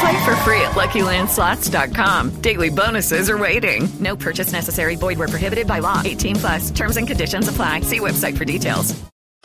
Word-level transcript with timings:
Play 0.00 0.24
for 0.24 0.34
free 0.36 0.62
at 0.62 0.70
LuckyLandSlots.com. 0.70 2.40
Daily 2.40 2.70
bonuses 2.70 3.28
are 3.28 3.36
waiting. 3.36 3.86
No 4.00 4.16
purchase 4.16 4.50
necessary. 4.50 4.96
Void 4.96 5.18
where 5.18 5.28
prohibited 5.28 5.66
by 5.66 5.80
law. 5.80 6.00
18 6.02 6.36
plus. 6.36 6.70
Terms 6.70 6.96
and 6.96 7.06
conditions 7.06 7.48
apply. 7.48 7.82
See 7.82 8.00
website 8.00 8.38
for 8.38 8.46
details. 8.46 8.98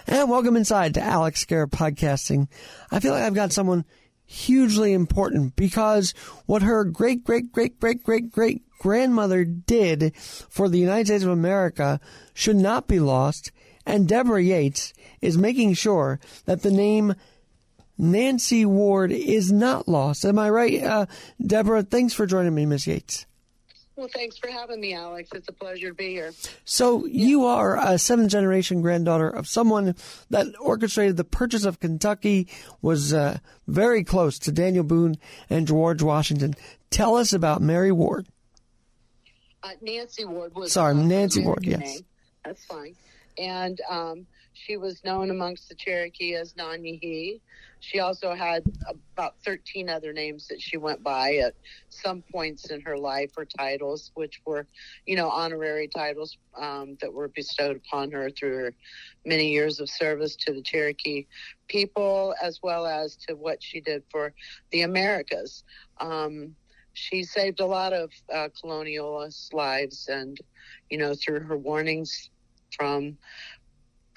And 0.08 0.30
welcome 0.30 0.56
inside 0.56 0.94
to 0.94 1.02
Alex 1.02 1.42
Scare 1.42 1.68
Podcasting. 1.68 2.48
I 2.90 3.02
feel 3.02 3.12
like 3.12 3.24
I've 3.24 3.34
got 3.34 3.52
someone 3.52 3.84
hugely 4.26 4.94
important 4.94 5.58
because 5.58 6.14
what 6.46 6.62
her 6.62 6.86
great, 6.86 7.26
great, 7.26 7.52
great, 7.52 7.78
great, 7.78 8.02
great, 8.04 8.32
great 8.32 8.62
grandmother 8.80 9.44
did 9.44 10.16
for 10.16 10.70
the 10.70 10.80
United 10.80 11.08
States 11.08 11.24
of 11.26 11.32
America 11.32 12.00
should 12.34 12.56
not 12.56 12.88
be 12.88 13.02
lost. 13.02 13.52
And 13.86 14.08
Deborah 14.08 14.42
Yates 14.42 14.94
is 15.20 15.38
making 15.38 15.74
sure 15.74 16.20
that 16.46 16.62
the 16.62 16.72
name 16.72 17.14
Nancy 17.98 18.66
Ward 18.66 19.12
is 19.12 19.52
not 19.52 19.88
lost. 19.88 20.26
Am 20.26 20.38
I 20.38 20.50
right, 20.50 20.84
uh, 20.84 21.06
Deborah? 21.46 21.84
Thanks 21.84 22.14
for 22.14 22.26
joining 22.26 22.54
me, 22.54 22.66
Miss 22.66 22.88
Yates. 22.88 23.26
Well, 23.96 24.10
thanks 24.14 24.38
for 24.38 24.50
having 24.50 24.82
me, 24.82 24.94
Alex. 24.94 25.30
It's 25.34 25.48
a 25.48 25.54
pleasure 25.54 25.90
to 25.90 25.94
be 25.94 26.10
here. 26.10 26.34
So 26.66 27.06
you 27.06 27.46
are 27.46 27.78
a 27.78 27.98
seventh 27.98 28.30
generation 28.30 28.82
granddaughter 28.82 29.30
of 29.30 29.48
someone 29.48 29.96
that 30.30 30.48
orchestrated 30.60 31.16
the 31.16 31.24
purchase 31.24 31.64
of 31.64 31.80
Kentucky, 31.80 32.50
was 32.82 33.14
uh, 33.14 33.38
very 33.68 34.04
close 34.04 34.38
to 34.40 34.52
Daniel 34.52 34.84
Boone 34.84 35.16
and 35.50 35.66
George 35.66 36.02
Washington. 36.02 36.56
Tell 36.90 37.16
us 37.16 37.32
about 37.32 37.62
Mary 37.62 37.92
Ward. 37.92 38.28
Uh, 39.64 39.70
Nancy 39.82 40.26
Ward 40.26 40.54
was 40.54 40.74
Sorry, 40.74 40.94
Nancy 40.94 41.42
Ward, 41.42 41.66
yes. 41.66 41.80
name. 41.80 42.00
That's 42.44 42.66
fine. 42.66 42.96
And 43.38 43.80
um, 43.90 44.28
she 44.56 44.78
was 44.78 45.04
known 45.04 45.30
amongst 45.30 45.70
the 45.70 45.76
Cherokee 45.76 46.36
as 46.36 46.54
Nanyehi. 46.54 47.42
She 47.82 48.00
also 48.00 48.34
had 48.34 48.64
about 49.16 49.36
13 49.46 49.90
other 49.90 50.12
names 50.12 50.48
that 50.48 50.62
she 50.62 50.78
went 50.78 51.04
by 51.04 51.36
at 51.36 51.54
some 51.90 52.24
points 52.32 52.72
in 52.72 52.82
her 52.82 52.98
life 52.98 53.32
or 53.38 53.46
titles, 53.46 54.12
which 54.16 54.42
were, 54.46 54.66
you 55.06 55.16
know, 55.16 55.30
honorary 55.30 55.88
titles 55.88 56.38
um, 56.60 56.98
that 57.02 57.14
were 57.14 57.28
bestowed 57.28 57.76
upon 57.76 58.12
her 58.12 58.30
through 58.30 58.56
her 58.58 58.74
many 59.26 59.52
years 59.52 59.80
of 59.80 59.90
service 59.90 60.36
to 60.38 60.54
the 60.54 60.62
Cherokee 60.62 61.28
people, 61.68 62.34
as 62.42 62.60
well 62.64 62.86
as 62.86 63.18
to 63.28 63.36
what 63.36 63.62
she 63.62 63.82
did 63.82 64.04
for 64.10 64.34
the 64.72 64.82
Americas. 64.82 65.64
Um, 66.00 66.56
she 66.94 67.24
saved 67.24 67.60
a 67.60 67.66
lot 67.66 67.94
of 67.94 68.10
uh, 68.34 68.48
colonialists' 68.64 69.54
lives, 69.54 70.08
and 70.08 70.38
you 70.90 70.98
know, 70.98 71.14
through 71.14 71.42
her 71.42 71.58
warnings 71.58 72.30
from 72.76 73.18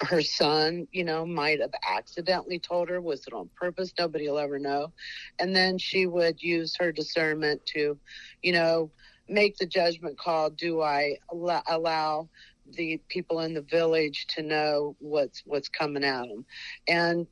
her 0.01 0.21
son, 0.21 0.87
you 0.91 1.03
know, 1.03 1.25
might 1.25 1.59
have 1.59 1.73
accidentally 1.87 2.59
told 2.59 2.89
her. 2.89 3.01
Was 3.01 3.25
it 3.27 3.33
on 3.33 3.49
purpose? 3.55 3.93
Nobody 3.97 4.29
will 4.29 4.39
ever 4.39 4.59
know. 4.59 4.93
And 5.39 5.55
then 5.55 5.77
she 5.77 6.05
would 6.05 6.41
use 6.41 6.75
her 6.79 6.91
discernment 6.91 7.65
to, 7.67 7.97
you 8.41 8.53
know, 8.53 8.91
make 9.27 9.57
the 9.57 9.65
judgment 9.65 10.17
call. 10.17 10.49
Do 10.49 10.81
I 10.81 11.17
allow, 11.31 11.63
allow 11.67 12.29
the 12.71 12.99
people 13.09 13.41
in 13.41 13.53
the 13.53 13.61
village 13.61 14.27
to 14.35 14.43
know 14.43 14.95
what's 14.99 15.41
what's 15.45 15.69
coming 15.69 16.03
at 16.03 16.27
them? 16.27 16.45
And 16.87 17.27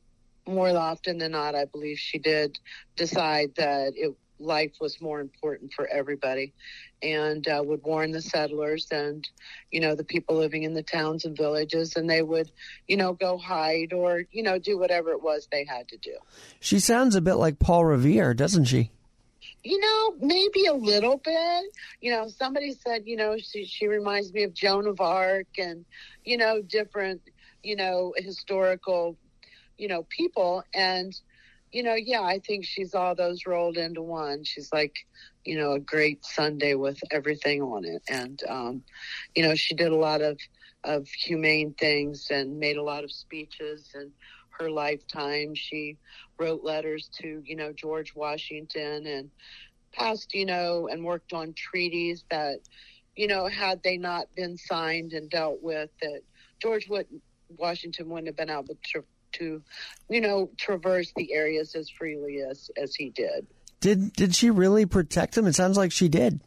more 0.47 0.69
often 0.69 1.17
than 1.17 1.31
not, 1.31 1.56
I 1.56 1.66
believe 1.66 1.97
she 2.00 2.19
did 2.19 2.57
decide 2.95 3.51
that 3.57 3.94
it 3.95 4.16
life 4.40 4.74
was 4.80 5.02
more 5.02 5.20
important 5.20 5.74
for 5.74 5.88
everybody 5.88 6.53
and 7.02 7.48
uh, 7.48 7.62
would 7.64 7.84
warn 7.84 8.12
the 8.12 8.22
settlers 8.22 8.88
and 8.92 9.28
you 9.72 9.80
know 9.80 9.96
the 9.96 10.03
people 10.03 10.36
living 10.36 10.64
in 10.64 10.74
the 10.74 10.84
towns 10.84 11.25
and 11.25 11.36
villages 11.36 11.96
and 11.96 12.09
they 12.09 12.22
would 12.22 12.52
you 12.88 12.98
know 12.98 13.14
go 13.14 13.38
hide 13.38 13.94
or 13.94 14.24
you 14.31 14.44
know 14.44 14.58
do 14.59 14.78
whatever 14.78 15.12
it 15.12 15.22
was 15.22 15.48
they 15.52 15.66
had 15.66 15.88
to 15.88 15.98
do. 15.98 16.16
She 16.59 16.80
sounds 16.80 17.16
a 17.16 17.22
bit 17.22 17.36
like 17.36 17.59
Paul 17.59 17.86
Revere, 17.86 18.34
doesn't 18.34 18.66
she? 18.66 18.92
you 19.64 19.80
know 19.80 20.16
maybe 20.20 20.66
a 20.68 20.74
little 20.74 21.18
bit. 21.18 21.66
You 22.00 22.12
know 22.12 22.28
somebody 22.28 22.74
said 22.74 23.04
you 23.06 23.18
know 23.18 23.38
she, 23.38 23.66
she 23.66 23.88
reminds 23.88 24.31
me 24.34 24.44
of 24.44 24.54
joan 24.54 24.88
of 24.88 25.02
arc 25.02 25.48
and 25.58 25.84
you 26.24 26.38
know 26.38 26.62
different 26.62 27.22
you 27.64 27.75
know 27.75 28.14
historical 28.18 29.18
you 29.78 29.88
know 29.88 30.06
people. 30.09 30.64
And 30.74 31.19
you 31.72 31.83
know 31.83 31.95
yeah 31.95 32.22
i 32.22 32.39
think 32.39 32.66
she's 32.66 32.94
all 32.95 33.16
those 33.16 33.45
rolled 33.45 33.78
into 33.78 34.01
one. 34.01 34.44
She's 34.44 34.72
like 34.72 34.95
you 35.45 35.57
know 35.57 35.73
a 35.73 35.79
great 35.79 36.23
sundae 36.25 36.75
with 36.75 37.00
everything 37.11 37.61
on 37.61 37.85
it. 37.85 38.03
And 38.09 38.41
um 38.50 38.83
you 39.35 39.44
know 39.44 39.55
she 39.55 39.75
did 39.75 39.91
a 39.91 39.95
lot 39.95 40.22
of 40.22 40.39
of 40.83 41.07
humane 41.07 41.73
things 41.73 42.27
and 42.29 42.59
made 42.59 42.77
a 42.77 42.83
lot 42.83 43.03
of 43.03 43.11
speeches 43.11 43.91
and 43.94 44.11
her 44.59 44.69
lifetime. 44.69 45.53
She 45.56 45.97
wrote 46.39 46.63
letters 46.63 47.09
to 47.22 47.41
you 47.45 47.56
know 47.56 47.73
george 47.73 48.13
washington 48.16 49.06
and 49.07 49.29
passed 49.94 50.33
you 50.33 50.45
know 50.45 50.88
and 50.88 51.03
worked 51.03 51.33
on 51.33 51.53
treaties 51.53 52.23
that 52.29 52.59
you 53.16 53.27
know 53.27 53.47
had 53.47 53.81
they 53.83 53.97
not 53.97 54.27
been 54.35 54.57
signed 54.57 55.13
and 55.13 55.29
dealt 55.29 55.61
with 55.61 55.89
that 56.01 56.22
george 56.61 56.88
would 56.89 57.07
washington 57.57 58.09
wouldn't 58.09 58.27
have 58.27 58.35
been 58.35 58.50
able 58.50 58.77
to 58.83 59.03
to 59.33 59.61
you 60.09 60.21
know 60.21 60.49
traverse 60.57 61.11
the 61.15 61.33
areas 61.33 61.75
as 61.75 61.89
freely 61.89 62.41
as 62.41 62.69
as 62.81 62.95
he 62.95 63.09
did 63.09 63.47
Did 63.79 64.13
did 64.13 64.35
she 64.35 64.49
really 64.49 64.85
protect 64.85 65.38
him? 65.38 65.47
It 65.47 65.53
sounds 65.55 65.77
like 65.77 65.91
she 65.91 66.09
did. 66.09 66.41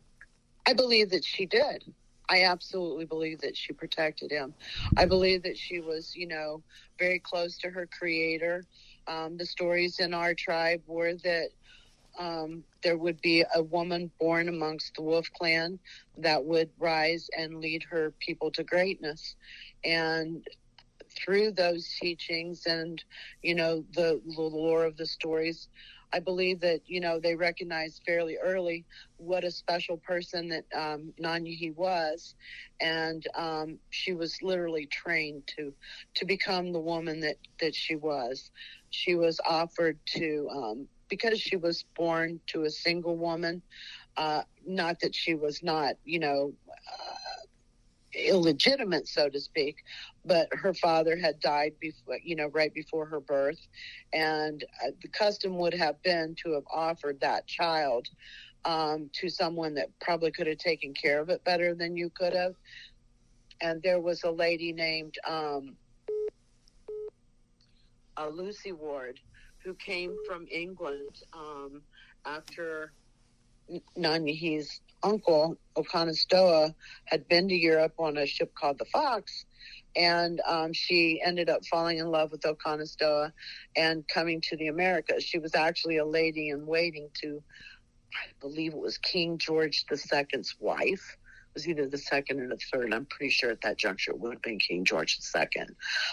I 0.67 0.73
believe 0.73 1.11
that 1.11 1.25
she 1.25 1.47
did. 1.47 1.85
I 2.29 2.45
absolutely 2.45 3.07
believe 3.07 3.41
that 3.41 3.57
she 3.57 3.73
protected 3.73 4.31
him. 4.31 4.55
I 4.97 5.05
believe 5.07 5.43
that 5.43 5.59
she 5.59 5.81
was, 5.81 6.15
you 6.15 6.29
know, 6.29 6.63
very 6.97 7.19
close 7.19 7.59
to 7.59 7.71
her 7.71 7.87
creator. 7.87 8.65
Um, 9.09 9.37
the 9.37 9.47
stories 9.47 9.99
in 9.99 10.15
our 10.15 10.33
tribe 10.35 10.83
were 10.87 11.15
that 11.25 11.49
um, 12.19 12.63
there 12.85 12.97
would 12.97 13.21
be 13.21 13.45
a 13.55 13.63
woman 13.63 14.13
born 14.21 14.49
amongst 14.49 14.95
the 14.95 15.03
Wolf 15.03 15.29
Clan 15.33 15.81
that 16.19 16.45
would 16.45 16.71
rise 16.79 17.29
and 17.37 17.61
lead 17.61 17.83
her 17.91 18.13
people 18.21 18.53
to 18.53 18.63
greatness. 18.63 19.35
And 19.85 20.47
through 21.25 21.53
those 21.53 21.89
teachings 22.01 22.67
and, 22.67 23.03
you 23.43 23.55
know, 23.55 23.85
the, 23.95 24.21
the 24.37 24.43
lore 24.43 24.85
of 24.85 24.97
the 24.97 25.07
stories, 25.07 25.69
I 26.13 26.21
believe 26.21 26.61
that 26.61 26.81
you 26.87 27.01
know 27.01 27.21
they 27.21 27.35
recognized 27.37 28.03
fairly 28.05 28.37
early 28.43 28.85
what 29.17 29.45
a 29.45 29.51
special 29.51 29.97
person 29.99 30.49
that 30.49 30.65
um, 30.75 31.13
Nanyehi 31.23 31.75
was, 31.77 32.35
and 32.81 33.25
um, 33.37 33.79
she 33.91 34.13
was 34.13 34.39
literally 34.43 34.87
trained 34.87 35.47
to 35.57 35.73
to 36.17 36.25
become 36.25 36.73
the 36.73 36.81
woman 36.81 37.21
that 37.21 37.37
that 37.61 37.75
she 37.75 37.97
was. 37.97 38.51
She 38.91 39.15
was 39.15 39.41
offered 39.49 39.99
to 40.17 40.49
um, 40.53 40.89
because 41.09 41.41
she 41.41 41.57
was 41.57 41.85
born 41.97 42.41
to 42.49 42.63
a 42.65 42.71
single 42.71 43.17
woman. 43.17 43.63
Uh, 44.17 44.43
not 44.67 45.01
that 45.01 45.15
she 45.15 45.35
was 45.35 45.63
not, 45.63 45.95
you 46.05 46.19
know. 46.19 46.53
Uh, 46.69 47.10
illegitimate 48.15 49.07
so 49.07 49.29
to 49.29 49.41
speak 49.41 49.77
but 50.25 50.49
her 50.53 50.75
father 50.75 51.17
had 51.17 51.41
died 51.41 51.73
before 51.81 52.19
you 52.23 52.37
know 52.37 52.49
right 52.49 52.73
before 52.75 53.07
her 53.07 53.21
birth. 53.21 53.59
And 54.13 54.65
uh, 54.85 54.91
the 55.03 55.09
custom 55.09 55.57
would 55.59 55.75
have 55.75 56.03
been 56.03 56.35
to 56.45 56.53
have 56.53 56.65
offered 56.73 57.21
that 57.21 57.47
child 57.47 58.09
um, 58.65 59.11
to 59.15 59.29
someone 59.29 59.75
that 59.75 59.89
probably 60.01 60.31
could 60.31 60.47
have 60.47 60.59
taken 60.59 60.93
care 60.93 61.21
of 61.21 61.31
it 61.31 61.43
better 61.45 61.75
than 61.75 61.97
you 61.97 62.11
could 62.11 62.35
have. 62.35 62.55
And 63.63 63.83
there 63.83 64.01
was 64.01 64.23
a 64.25 64.31
lady 64.31 64.73
named 64.73 65.15
um, 65.29 65.77
uh, 68.17 68.29
lucy 68.29 68.73
ward 68.73 69.19
who 69.65 69.75
came 69.75 70.17
from 70.27 70.47
england 70.51 71.23
um, 71.33 71.81
after 72.27 72.93
Nanyehi's 73.97 74.81
uncle, 75.03 75.57
Okanastoa, 75.77 76.75
had 77.07 77.29
been 77.29 77.49
to 77.49 77.55
Europe 77.55 77.95
on 77.99 78.17
a 78.17 78.27
ship 78.27 78.55
called 78.55 78.79
the 78.79 78.85
Fox, 78.87 79.45
and 79.97 80.41
um, 80.47 80.73
she 80.73 81.21
ended 81.25 81.49
up 81.49 81.65
falling 81.67 81.99
in 81.99 82.11
love 82.11 82.31
with 82.31 82.43
Oconostoa 82.43 83.33
and 83.77 84.07
coming 84.09 84.41
to 84.43 84.57
the 84.57 84.69
Americas. 84.69 85.25
She 85.25 85.39
was 85.39 85.55
actually 85.55 85.97
a 85.97 86.05
lady 86.05 86.51
in 86.51 86.67
waiting 86.67 87.09
to, 87.23 87.43
I 88.13 88.31
believe 88.41 88.73
it 88.73 88.79
was 88.79 88.99
King 88.99 89.39
George 89.39 89.85
II's 89.91 90.55
wife. 90.61 91.17
It 91.51 91.55
was 91.55 91.69
either 91.69 91.89
the 91.89 91.99
second 91.99 92.41
or 92.41 92.49
the 92.49 92.59
third. 92.73 92.95
I'm 92.95 93.07
pretty 93.07 93.31
sure 93.31 93.51
at 93.51 93.63
that 93.63 93.77
juncture 93.77 94.13
it 94.13 94.21
would 94.21 94.35
have 94.35 94.43
been 94.43 94.61
King 94.61 94.85
George 94.85 95.19
II. 95.35 95.67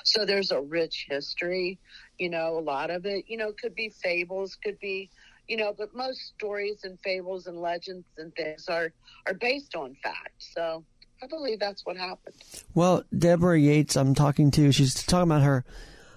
So 0.04 0.26
there's 0.26 0.50
a 0.50 0.60
rich 0.60 1.06
history. 1.08 1.78
You 2.18 2.30
know, 2.30 2.58
a 2.58 2.62
lot 2.62 2.90
of 2.90 3.06
it, 3.06 3.26
you 3.28 3.38
know, 3.38 3.52
could 3.52 3.76
be 3.76 3.90
fables, 3.90 4.56
could 4.56 4.80
be, 4.80 5.12
you 5.48 5.58
know, 5.58 5.74
but 5.78 5.96
most 5.96 6.20
stories 6.36 6.84
and 6.84 7.00
fables 7.00 7.48
and 7.48 7.58
legends 7.58 8.06
and 8.18 8.34
things 8.36 8.68
are 8.68 8.92
are 9.26 9.34
based 9.34 9.76
on 9.76 9.96
fact. 10.04 10.34
So 10.40 10.84
I 11.22 11.28
believe 11.28 11.60
that's 11.60 11.86
what 11.86 11.98
happened. 11.98 12.36
Well, 12.74 13.04
Deborah 13.18 13.60
Yates, 13.60 13.96
I'm 13.96 14.14
talking 14.14 14.52
to. 14.52 14.72
She's 14.72 14.94
talking 15.04 15.32
about 15.32 15.44
her 15.44 15.66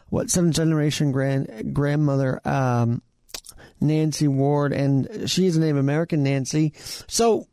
what 0.09 0.31
seventh 0.31 0.56
generation 0.56 1.12
grand 1.12 1.75
grandmother, 1.75 2.41
um, 2.47 3.03
Nancy 3.81 4.29
Ward, 4.29 4.73
and 4.73 5.31
she's 5.31 5.56
a 5.56 5.61
Native 5.61 5.77
American 5.77 6.23
Nancy. 6.23 6.75
So 7.06 7.47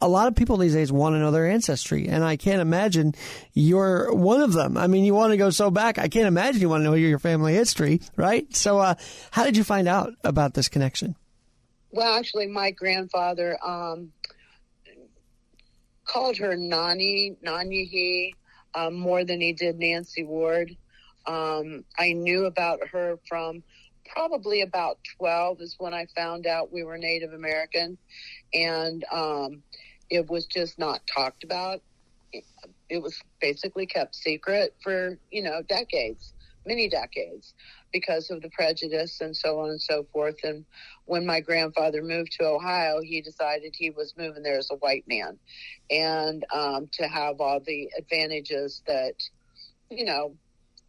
a 0.00 0.08
lot 0.08 0.28
of 0.28 0.36
people 0.36 0.56
these 0.56 0.74
days 0.74 0.92
want 0.92 1.14
to 1.14 1.18
know 1.18 1.30
their 1.30 1.48
ancestry, 1.48 2.08
and 2.08 2.24
I 2.24 2.36
can't 2.36 2.60
imagine 2.60 3.14
you're 3.52 4.12
one 4.14 4.40
of 4.40 4.52
them. 4.52 4.76
I 4.76 4.86
mean, 4.86 5.04
you 5.04 5.14
want 5.14 5.32
to 5.32 5.36
go 5.36 5.50
so 5.50 5.70
back. 5.70 5.98
I 5.98 6.08
can't 6.08 6.26
imagine 6.26 6.60
you 6.60 6.68
want 6.68 6.82
to 6.82 6.84
know 6.84 6.94
your 6.94 7.18
family 7.18 7.54
history, 7.54 8.00
right? 8.16 8.54
So, 8.54 8.78
uh, 8.78 8.94
how 9.30 9.44
did 9.44 9.56
you 9.56 9.64
find 9.64 9.88
out 9.88 10.12
about 10.22 10.54
this 10.54 10.68
connection? 10.68 11.16
Well, 11.90 12.16
actually, 12.16 12.46
my 12.46 12.70
grandfather 12.70 13.58
um, 13.64 14.12
called 16.04 16.36
her 16.38 16.56
Nani, 16.56 17.36
Nanyehi, 17.44 18.32
um, 18.74 18.94
more 18.94 19.24
than 19.24 19.40
he 19.40 19.52
did 19.52 19.78
Nancy 19.78 20.22
Ward. 20.22 20.76
Um, 21.26 21.84
I 21.98 22.12
knew 22.12 22.46
about 22.46 22.80
her 22.92 23.18
from 23.28 23.62
probably 24.06 24.62
about 24.62 24.98
12 25.18 25.60
is 25.60 25.76
when 25.78 25.94
I 25.94 26.06
found 26.16 26.46
out 26.46 26.72
we 26.72 26.82
were 26.82 26.98
Native 26.98 27.32
American. 27.32 27.98
And 28.54 29.04
um, 29.12 29.62
it 30.10 30.28
was 30.28 30.46
just 30.46 30.78
not 30.78 31.00
talked 31.06 31.44
about. 31.44 31.80
It 32.88 33.02
was 33.02 33.20
basically 33.40 33.86
kept 33.86 34.14
secret 34.14 34.74
for, 34.82 35.18
you 35.30 35.42
know, 35.42 35.62
decades, 35.68 36.34
many 36.66 36.88
decades, 36.88 37.54
because 37.92 38.30
of 38.30 38.42
the 38.42 38.50
prejudice 38.50 39.20
and 39.20 39.36
so 39.36 39.60
on 39.60 39.70
and 39.70 39.80
so 39.80 40.06
forth. 40.12 40.36
And 40.42 40.64
when 41.06 41.24
my 41.24 41.40
grandfather 41.40 42.02
moved 42.02 42.32
to 42.32 42.46
Ohio, 42.46 43.00
he 43.00 43.20
decided 43.20 43.74
he 43.76 43.90
was 43.90 44.14
moving 44.16 44.42
there 44.42 44.58
as 44.58 44.70
a 44.70 44.76
white 44.76 45.04
man 45.08 45.38
and 45.90 46.44
um, 46.54 46.88
to 46.92 47.08
have 47.08 47.40
all 47.40 47.60
the 47.60 47.90
advantages 47.96 48.82
that, 48.86 49.14
you 49.90 50.04
know, 50.04 50.34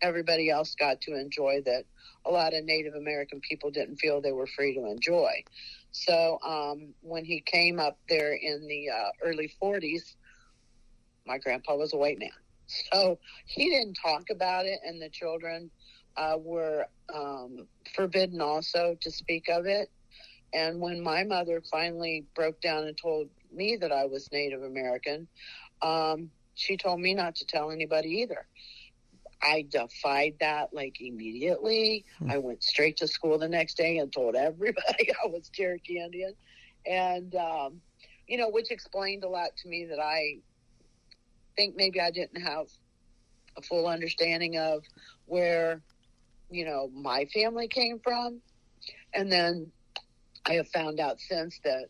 everybody 0.02 0.50
else 0.50 0.76
got 0.76 1.02
to 1.02 1.20
enjoy 1.20 1.62
that 1.66 1.84
a 2.26 2.32
lot 2.32 2.54
of 2.54 2.64
Native 2.64 2.96
American 2.96 3.40
people 3.42 3.72
didn't 3.72 3.98
feel 3.98 4.22
they 4.22 4.32
were 4.32 4.48
free 4.48 4.74
to 4.76 4.86
enjoy. 4.86 5.44
So 5.92 6.40
um, 6.46 6.94
when 7.02 7.26
he 7.26 7.42
came 7.42 7.80
up 7.80 7.98
there 8.08 8.34
in 8.34 8.68
the 8.68 8.90
uh, 8.90 9.10
early 9.24 9.52
40s, 9.62 10.16
my 11.26 11.38
grandpa 11.38 11.76
was 11.76 11.94
a 11.94 11.98
white 11.98 12.20
man. 12.20 12.30
So 12.94 13.18
he 13.46 13.70
didn't 13.70 13.98
talk 14.02 14.30
about 14.30 14.66
it, 14.66 14.80
and 14.86 15.02
the 15.02 15.10
children 15.10 15.72
uh, 16.18 16.36
were 16.38 16.86
um, 17.14 17.68
forbidden 17.96 18.42
also 18.42 18.96
to 19.02 19.12
speak 19.12 19.50
of 19.50 19.66
it. 19.66 19.90
And 20.54 20.80
when 20.80 21.02
my 21.02 21.24
mother 21.24 21.62
finally 21.72 22.26
broke 22.36 22.62
down 22.62 22.86
and 22.86 22.98
told 22.98 23.30
me 23.52 23.78
that 23.78 23.92
I 23.92 24.06
was 24.06 24.32
Native 24.32 24.64
American, 24.64 25.28
um, 25.82 26.30
she 26.56 26.78
told 26.78 27.00
me 27.00 27.14
not 27.14 27.36
to 27.36 27.46
tell 27.46 27.72
anybody 27.72 28.10
either. 28.10 28.46
I 29.42 29.66
defied 29.70 30.36
that 30.40 30.74
like 30.74 30.98
immediately. 31.00 32.06
Hmm. 32.20 32.32
I 32.32 32.38
went 32.38 32.64
straight 32.64 32.98
to 32.98 33.08
school 33.08 33.38
the 33.38 33.48
next 33.48 33.78
day 33.78 33.98
and 33.98 34.12
told 34.12 34.36
everybody 34.36 35.12
I 35.24 35.28
was 35.28 35.50
Cherokee 35.50 36.00
Indian. 36.00 36.34
And, 36.86 37.36
um, 37.36 37.82
you 38.28 38.38
know, 38.38 38.50
which 38.50 38.72
explained 38.72 39.24
a 39.24 39.30
lot 39.30 39.50
to 39.58 39.70
me 39.70 39.86
that 39.86 40.00
I 40.00 40.40
think 41.56 41.76
maybe 41.76 42.00
I 42.00 42.12
didn't 42.12 42.42
have 42.42 42.68
a 43.58 43.62
full 43.62 43.88
understanding 43.88 44.58
of 44.58 44.84
where, 45.26 45.82
you 46.50 46.66
know, 46.66 46.90
my 46.94 47.26
family 47.34 47.68
came 47.68 48.00
from. 48.00 48.42
And 49.14 49.32
then 49.32 49.72
I 50.46 50.54
have 50.54 50.68
found 50.70 51.00
out 51.00 51.20
since 51.20 51.60
that 51.64 51.86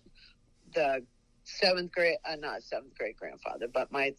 the 0.73 1.05
seventh 1.43 1.91
grade, 1.91 2.17
uh, 2.25 2.35
not 2.35 2.63
seventh 2.63 2.97
great 2.97 3.17
grandfather, 3.17 3.67
but 3.71 3.91
my 3.91 4.13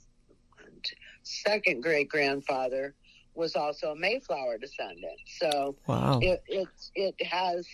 second 1.23 1.83
great 1.83 2.09
grandfather 2.09 2.95
was 3.35 3.57
also 3.57 3.93
a 3.93 3.97
Mayflower 3.97 4.59
descendant. 4.59 5.21
So 5.27 5.77
wow. 5.87 6.19
it, 6.23 6.43
it, 6.47 6.69
it 6.95 7.27
has 7.27 7.67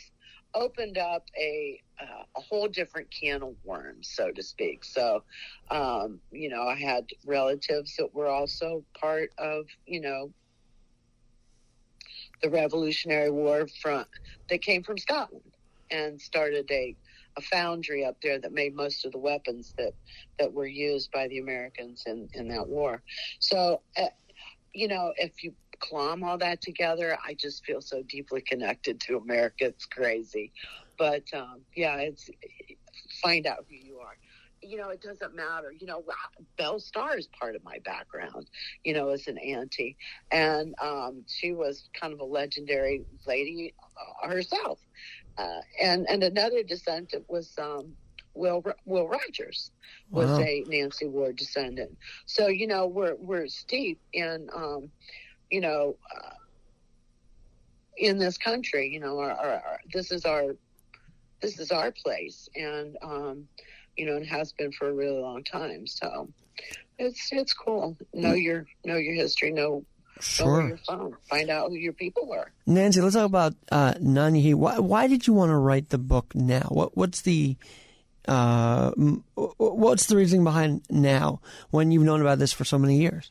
opened 0.55 0.99
up 0.99 1.25
a 1.39 1.81
uh, 2.01 2.25
a 2.37 2.41
whole 2.41 2.69
different 2.69 3.09
can 3.11 3.43
of 3.43 3.55
worms, 3.65 4.09
so 4.15 4.31
to 4.31 4.43
speak. 4.43 4.85
So, 4.85 5.23
um, 5.71 6.21
you 6.31 6.51
know, 6.51 6.63
I 6.63 6.75
had 6.75 7.07
relatives 7.25 7.97
that 7.97 8.15
were 8.15 8.27
also 8.27 8.85
part 9.01 9.31
of, 9.39 9.67
you 9.87 10.01
know, 10.01 10.31
the 12.43 12.51
Revolutionary 12.51 13.31
War 13.31 13.67
front 13.81 14.09
that 14.51 14.61
came 14.61 14.83
from 14.83 14.99
Scotland 14.99 15.53
and 15.91 16.21
started 16.21 16.71
a 16.71 16.95
a 17.39 17.43
foundry 17.43 18.03
up 18.03 18.17
there 18.23 18.39
that 18.39 18.53
made 18.53 18.75
most 18.75 19.05
of 19.05 19.13
the 19.13 19.19
weapons 19.19 19.75
that 19.77 19.93
that 20.39 20.53
were 20.53 20.67
used 20.67 21.11
by 21.13 21.29
the 21.29 21.39
Americans 21.39 22.05
in 22.07 22.29
in 22.35 22.49
that 22.49 22.67
war. 22.67 23.03
So, 23.39 23.81
uh, 23.97 24.07
you 24.77 24.89
know, 24.89 25.13
if 25.17 25.43
you 25.43 25.55
clomb 25.81 26.23
all 26.23 26.39
that 26.39 26.61
together, 26.61 27.19
I 27.27 27.35
just 27.35 27.65
feel 27.65 27.81
so 27.81 28.03
deeply 28.03 28.43
connected 28.43 29.01
to 29.03 29.17
America. 29.17 29.65
It's 29.67 29.87
crazy. 29.87 30.53
But 30.99 31.25
um, 31.35 31.63
yeah, 31.75 31.97
it's 31.97 32.29
find 33.23 33.47
out 33.47 33.65
who 33.69 33.77
you 33.77 33.99
are. 33.99 34.17
You 34.63 34.79
know, 34.79 34.89
it 34.89 35.01
doesn't 35.01 35.35
matter. 35.35 35.73
You 35.73 35.87
know, 35.87 36.03
Belle 36.59 36.81
Starr 36.81 37.17
is 37.19 37.29
part 37.39 37.57
of 37.57 37.65
my 37.65 37.79
background, 37.85 38.49
you 38.85 38.95
know, 38.95 39.11
as 39.11 39.27
an 39.29 39.39
auntie. 39.39 39.97
And 40.31 40.75
um, 40.83 41.25
she 41.27 41.53
was 41.53 41.89
kind 41.99 42.13
of 42.13 42.21
a 42.21 42.25
legendary 42.25 43.05
lady 43.27 43.75
uh, 44.23 44.29
herself. 44.29 44.81
Uh, 45.39 45.61
and, 45.81 46.07
and 46.09 46.23
another 46.23 46.63
descendant 46.63 47.25
was 47.29 47.53
um, 47.59 47.93
Will 48.37 48.65
Will 48.85 49.09
Rogers 49.09 49.71
was 50.11 50.31
wow. 50.31 50.41
a 50.41 50.65
Nancy 50.69 51.07
Ward 51.07 51.37
descendant. 51.37 51.97
So 52.27 52.49
you 52.49 52.67
know 52.67 52.87
we're 52.87 53.17
we're 53.17 53.49
steep 53.49 54.01
in 54.13 54.49
um, 54.55 54.91
you 55.51 55.61
know 55.61 55.97
uh, 56.15 56.35
in 57.97 58.19
this 58.19 58.39
country. 58.39 58.89
You 58.89 59.01
know 59.01 59.19
our, 59.19 59.31
our, 59.31 59.53
our, 59.53 59.81
this 59.93 60.13
is 60.13 60.25
our 60.25 60.57
this 61.41 61.59
is 61.59 61.71
our 61.71 61.93
place, 61.93 62.49
and 62.55 62.97
um, 63.03 63.49
you 63.97 64.07
know 64.07 64.17
it 64.17 64.27
has 64.27 64.53
been 64.53 64.73
for 64.73 64.89
a 64.89 64.93
really 64.93 65.21
long 65.21 65.43
time. 65.45 65.87
So 65.87 66.29
it's 66.99 67.29
it's 67.33 67.53
cool. 67.53 67.97
Know 68.13 68.33
mm. 68.33 68.43
your 68.43 68.67
know 68.85 68.97
your 68.97 69.15
history. 69.15 69.53
Know 69.53 69.85
Sure. 70.19 70.67
your 70.67 70.79
phone. 70.79 71.15
Find 71.29 71.51
out 71.51 71.69
who 71.69 71.75
your 71.75 71.93
people 71.93 72.27
were. 72.27 72.51
Nancy, 72.65 73.03
let's 73.03 73.15
talk 73.15 73.27
about 73.27 73.55
uh, 73.71 73.93
Nanyehi. 73.95 74.55
Why, 74.55 74.79
why 74.79 75.09
did 75.09 75.27
you 75.27 75.35
want 75.35 75.51
to 75.51 75.57
write 75.57 75.91
the 75.91 75.99
book 75.99 76.35
now? 76.35 76.69
What, 76.71 76.97
what's 76.97 77.21
the 77.21 77.57
uh, 78.27 78.91
what's 79.37 80.07
the 80.07 80.17
reasoning 80.17 80.45
behind 80.45 80.83
now 80.91 81.41
when 81.71 81.91
you've 81.91 82.03
known 82.03 82.21
about 82.21 82.39
this 82.39 82.53
for 82.53 82.65
so 82.65 82.79
many 82.79 82.99
years? 82.99 83.31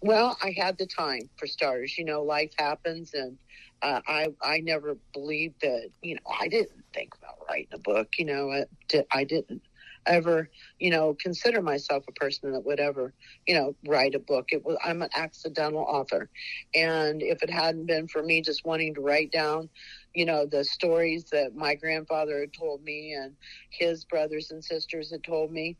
Well, 0.00 0.36
I 0.42 0.54
had 0.56 0.78
the 0.78 0.86
time 0.86 1.30
for 1.36 1.46
starters. 1.46 1.96
You 1.96 2.04
know, 2.04 2.22
life 2.22 2.52
happens, 2.58 3.14
and 3.14 3.38
uh, 3.82 4.00
I 4.06 4.28
I 4.42 4.58
never 4.60 4.96
believed 5.12 5.60
that. 5.62 5.90
You 6.02 6.16
know, 6.16 6.20
I 6.40 6.48
didn't 6.48 6.84
think 6.92 7.14
about 7.16 7.38
writing 7.48 7.68
a 7.72 7.78
book. 7.78 8.18
You 8.18 8.24
know, 8.24 8.50
I, 8.50 8.66
I 9.12 9.24
didn't 9.24 9.62
ever, 10.06 10.48
you 10.78 10.90
know, 10.90 11.16
consider 11.20 11.62
myself 11.62 12.04
a 12.08 12.12
person 12.12 12.52
that 12.52 12.64
would 12.64 12.80
ever, 12.80 13.12
you 13.46 13.54
know, 13.54 13.74
write 13.86 14.14
a 14.14 14.18
book. 14.18 14.48
It 14.52 14.64
was 14.64 14.76
I'm 14.84 15.02
an 15.02 15.10
accidental 15.14 15.82
author, 15.82 16.28
and 16.74 17.22
if 17.22 17.42
it 17.42 17.50
hadn't 17.50 17.86
been 17.86 18.08
for 18.08 18.22
me 18.22 18.42
just 18.42 18.64
wanting 18.64 18.94
to 18.94 19.00
write 19.00 19.32
down, 19.32 19.68
you 20.14 20.24
know, 20.24 20.46
the 20.46 20.64
stories 20.64 21.24
that 21.32 21.54
my 21.54 21.74
grandfather 21.74 22.40
had 22.40 22.52
told 22.52 22.82
me 22.82 23.14
and 23.14 23.34
his 23.70 24.04
brothers 24.04 24.50
and 24.50 24.64
sisters 24.64 25.10
had 25.10 25.24
told 25.24 25.50
me, 25.52 25.76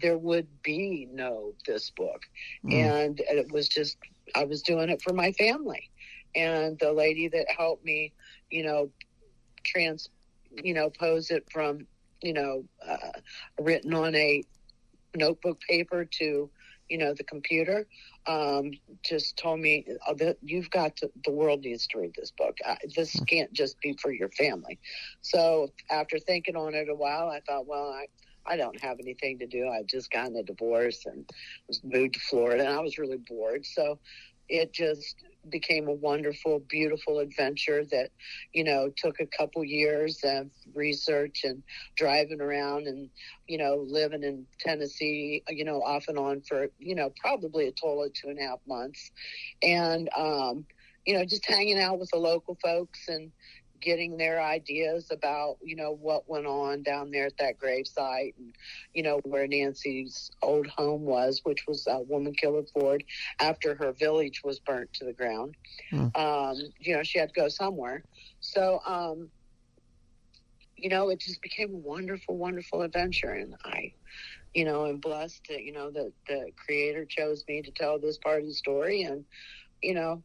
there 0.00 0.18
would 0.18 0.46
be 0.62 1.08
no 1.12 1.52
this 1.66 1.90
book, 1.90 2.22
mm. 2.64 2.72
and 2.72 3.20
it 3.20 3.50
was 3.50 3.68
just 3.68 3.96
I 4.34 4.44
was 4.44 4.62
doing 4.62 4.88
it 4.88 5.02
for 5.02 5.12
my 5.12 5.32
family, 5.32 5.90
and 6.34 6.78
the 6.78 6.92
lady 6.92 7.28
that 7.28 7.46
helped 7.50 7.84
me, 7.84 8.12
you 8.50 8.62
know, 8.62 8.90
trans, 9.64 10.08
you 10.62 10.74
know, 10.74 10.90
pose 10.90 11.30
it 11.30 11.50
from 11.50 11.86
you 12.22 12.32
know, 12.32 12.64
uh, 12.86 13.18
written 13.60 13.94
on 13.94 14.14
a 14.14 14.42
notebook 15.16 15.60
paper 15.68 16.04
to, 16.04 16.50
you 16.88 16.98
know, 16.98 17.14
the 17.14 17.24
computer, 17.24 17.86
um, 18.26 18.70
just 19.02 19.36
told 19.36 19.60
me 19.60 19.86
oh, 20.06 20.14
that 20.14 20.36
you've 20.42 20.70
got 20.70 20.96
to, 20.96 21.10
the 21.24 21.32
world 21.32 21.60
needs 21.60 21.86
to 21.88 21.98
read 21.98 22.14
this 22.16 22.30
book. 22.30 22.56
Uh, 22.64 22.76
this 22.94 23.12
hmm. 23.14 23.24
can't 23.24 23.52
just 23.52 23.80
be 23.80 23.96
for 24.00 24.12
your 24.12 24.30
family. 24.30 24.78
So 25.20 25.68
after 25.90 26.18
thinking 26.18 26.56
on 26.56 26.74
it 26.74 26.88
a 26.88 26.94
while, 26.94 27.28
I 27.28 27.40
thought, 27.40 27.66
well, 27.66 27.90
I, 27.90 28.06
I 28.46 28.56
don't 28.56 28.80
have 28.80 28.98
anything 29.00 29.38
to 29.38 29.46
do. 29.46 29.68
I've 29.68 29.86
just 29.86 30.10
gotten 30.10 30.36
a 30.36 30.42
divorce 30.42 31.06
and 31.06 31.28
was 31.68 31.80
moved 31.84 32.14
to 32.14 32.20
Florida, 32.20 32.64
and 32.66 32.74
I 32.74 32.80
was 32.80 32.98
really 32.98 33.18
bored. 33.18 33.66
So 33.66 33.98
it 34.48 34.72
just 34.72 35.16
became 35.48 35.88
a 35.88 35.92
wonderful, 35.92 36.60
beautiful 36.68 37.18
adventure 37.18 37.84
that, 37.86 38.10
you 38.52 38.64
know, 38.64 38.90
took 38.96 39.20
a 39.20 39.26
couple 39.26 39.64
years 39.64 40.20
of 40.24 40.50
research 40.74 41.40
and 41.44 41.62
driving 41.96 42.40
around 42.40 42.86
and, 42.86 43.10
you 43.46 43.58
know, 43.58 43.84
living 43.88 44.22
in 44.22 44.46
Tennessee, 44.58 45.42
you 45.48 45.64
know, 45.64 45.82
off 45.82 46.08
and 46.08 46.18
on 46.18 46.42
for, 46.42 46.68
you 46.78 46.94
know, 46.94 47.12
probably 47.20 47.66
a 47.68 47.72
total 47.72 48.04
of 48.04 48.12
two 48.12 48.28
and 48.28 48.38
a 48.38 48.42
half 48.42 48.60
months. 48.66 49.10
And, 49.62 50.08
um, 50.16 50.66
you 51.06 51.14
know, 51.14 51.24
just 51.24 51.46
hanging 51.46 51.78
out 51.80 51.98
with 51.98 52.10
the 52.10 52.18
local 52.18 52.56
folks 52.62 53.08
and, 53.08 53.32
getting 53.80 54.16
their 54.16 54.40
ideas 54.40 55.08
about 55.10 55.56
you 55.62 55.76
know 55.76 55.92
what 55.92 56.28
went 56.28 56.46
on 56.46 56.82
down 56.82 57.10
there 57.10 57.26
at 57.26 57.36
that 57.38 57.58
gravesite 57.58 58.34
and 58.38 58.54
you 58.94 59.02
know 59.02 59.20
where 59.24 59.46
Nancy's 59.46 60.30
old 60.42 60.66
home 60.66 61.02
was, 61.02 61.40
which 61.44 61.66
was 61.66 61.86
a 61.86 62.00
Womankiller 62.00 62.68
Ford 62.72 63.04
after 63.40 63.74
her 63.74 63.92
village 63.92 64.42
was 64.44 64.60
burnt 64.60 64.92
to 64.94 65.04
the 65.04 65.12
ground. 65.12 65.54
Hmm. 65.90 66.08
Um, 66.14 66.56
you 66.78 66.96
know 66.96 67.02
she 67.02 67.18
had 67.18 67.32
to 67.34 67.40
go 67.40 67.48
somewhere, 67.48 68.04
so 68.40 68.80
um, 68.86 69.30
you 70.76 70.88
know 70.88 71.10
it 71.10 71.20
just 71.20 71.42
became 71.42 71.74
a 71.74 71.78
wonderful, 71.78 72.36
wonderful 72.36 72.82
adventure, 72.82 73.32
and 73.32 73.54
I. 73.64 73.92
You 74.52 74.64
know, 74.64 74.84
am 74.86 74.96
blessed 74.96 75.42
that 75.48 75.62
you 75.62 75.72
know 75.72 75.92
that 75.92 76.12
the 76.26 76.50
creator 76.56 77.04
chose 77.04 77.44
me 77.46 77.62
to 77.62 77.70
tell 77.70 78.00
this 78.00 78.18
part 78.18 78.40
of 78.40 78.48
the 78.48 78.52
story, 78.54 79.02
and 79.02 79.24
you 79.80 79.94
know, 79.94 80.24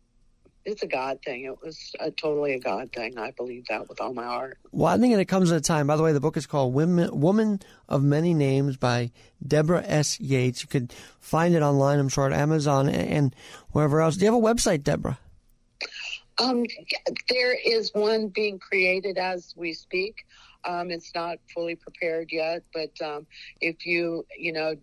it's 0.65 0.81
a 0.81 0.87
God 0.87 1.19
thing. 1.23 1.45
It 1.45 1.61
was 1.63 1.93
a, 1.99 2.09
totally 2.11 2.53
a 2.53 2.59
God 2.59 2.91
thing. 2.91 3.17
I 3.17 3.31
believe 3.31 3.65
that 3.69 3.87
with 3.87 4.01
all 4.01 4.13
my 4.13 4.25
heart. 4.25 4.57
Well, 4.71 4.91
I 4.91 4.97
think 4.97 5.15
it 5.15 5.25
comes 5.27 5.51
at 5.51 5.57
a 5.57 5.61
time. 5.61 5.87
By 5.87 5.95
the 5.95 6.03
way, 6.03 6.11
the 6.11 6.19
book 6.19 6.37
is 6.37 6.47
called 6.47 6.73
Women, 6.73 7.19
Woman 7.19 7.59
of 7.87 8.03
Many 8.03 8.33
Names 8.33 8.75
by 8.75 9.11
Deborah 9.45 9.83
S. 9.85 10.19
Yates. 10.19 10.63
You 10.63 10.67
could 10.67 10.91
find 11.19 11.55
it 11.55 11.61
online, 11.61 11.99
I'm 11.99 12.09
sure, 12.09 12.25
at 12.25 12.33
Amazon 12.33 12.89
and 12.89 13.35
wherever 13.71 14.01
else. 14.01 14.17
Do 14.17 14.25
you 14.25 14.33
have 14.33 14.41
a 14.41 14.43
website, 14.43 14.83
Deborah? 14.83 15.19
Um, 16.37 16.65
there 17.29 17.53
is 17.53 17.91
one 17.93 18.27
being 18.27 18.59
created 18.59 19.17
as 19.17 19.53
we 19.55 19.73
speak. 19.73 20.25
Um, 20.65 20.89
it's 20.89 21.13
not 21.13 21.37
fully 21.53 21.75
prepared 21.75 22.29
yet, 22.31 22.63
but 22.73 22.99
um, 23.01 23.27
if 23.61 23.85
you, 23.85 24.25
you 24.37 24.51
know, 24.51 24.75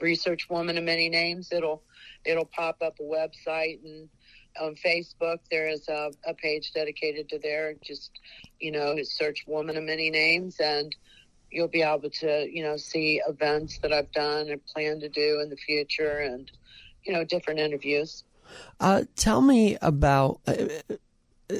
research 0.00 0.48
"woman 0.50 0.76
of 0.76 0.84
many 0.84 1.08
names," 1.08 1.50
it'll 1.50 1.82
it'll 2.24 2.44
pop 2.44 2.76
up 2.82 2.98
a 3.00 3.02
website 3.02 3.82
and 3.84 4.08
on 4.60 4.74
Facebook, 4.76 5.38
there 5.50 5.68
is 5.68 5.88
a, 5.88 6.10
a 6.26 6.34
page 6.34 6.72
dedicated 6.72 7.28
to 7.30 7.38
there. 7.38 7.74
Just, 7.82 8.10
you 8.60 8.72
know, 8.72 8.96
search 9.02 9.44
Woman 9.46 9.76
of 9.76 9.84
Many 9.84 10.10
Names 10.10 10.60
and 10.60 10.94
you'll 11.50 11.68
be 11.68 11.82
able 11.82 12.10
to, 12.10 12.48
you 12.50 12.62
know, 12.62 12.76
see 12.76 13.20
events 13.28 13.78
that 13.78 13.92
I've 13.92 14.10
done 14.12 14.48
and 14.48 14.64
plan 14.66 15.00
to 15.00 15.08
do 15.08 15.40
in 15.40 15.50
the 15.50 15.56
future 15.56 16.18
and, 16.18 16.50
you 17.04 17.12
know, 17.12 17.24
different 17.24 17.60
interviews. 17.60 18.24
Uh, 18.80 19.04
tell 19.16 19.40
me 19.40 19.76
about, 19.80 20.40
uh, 20.46 20.54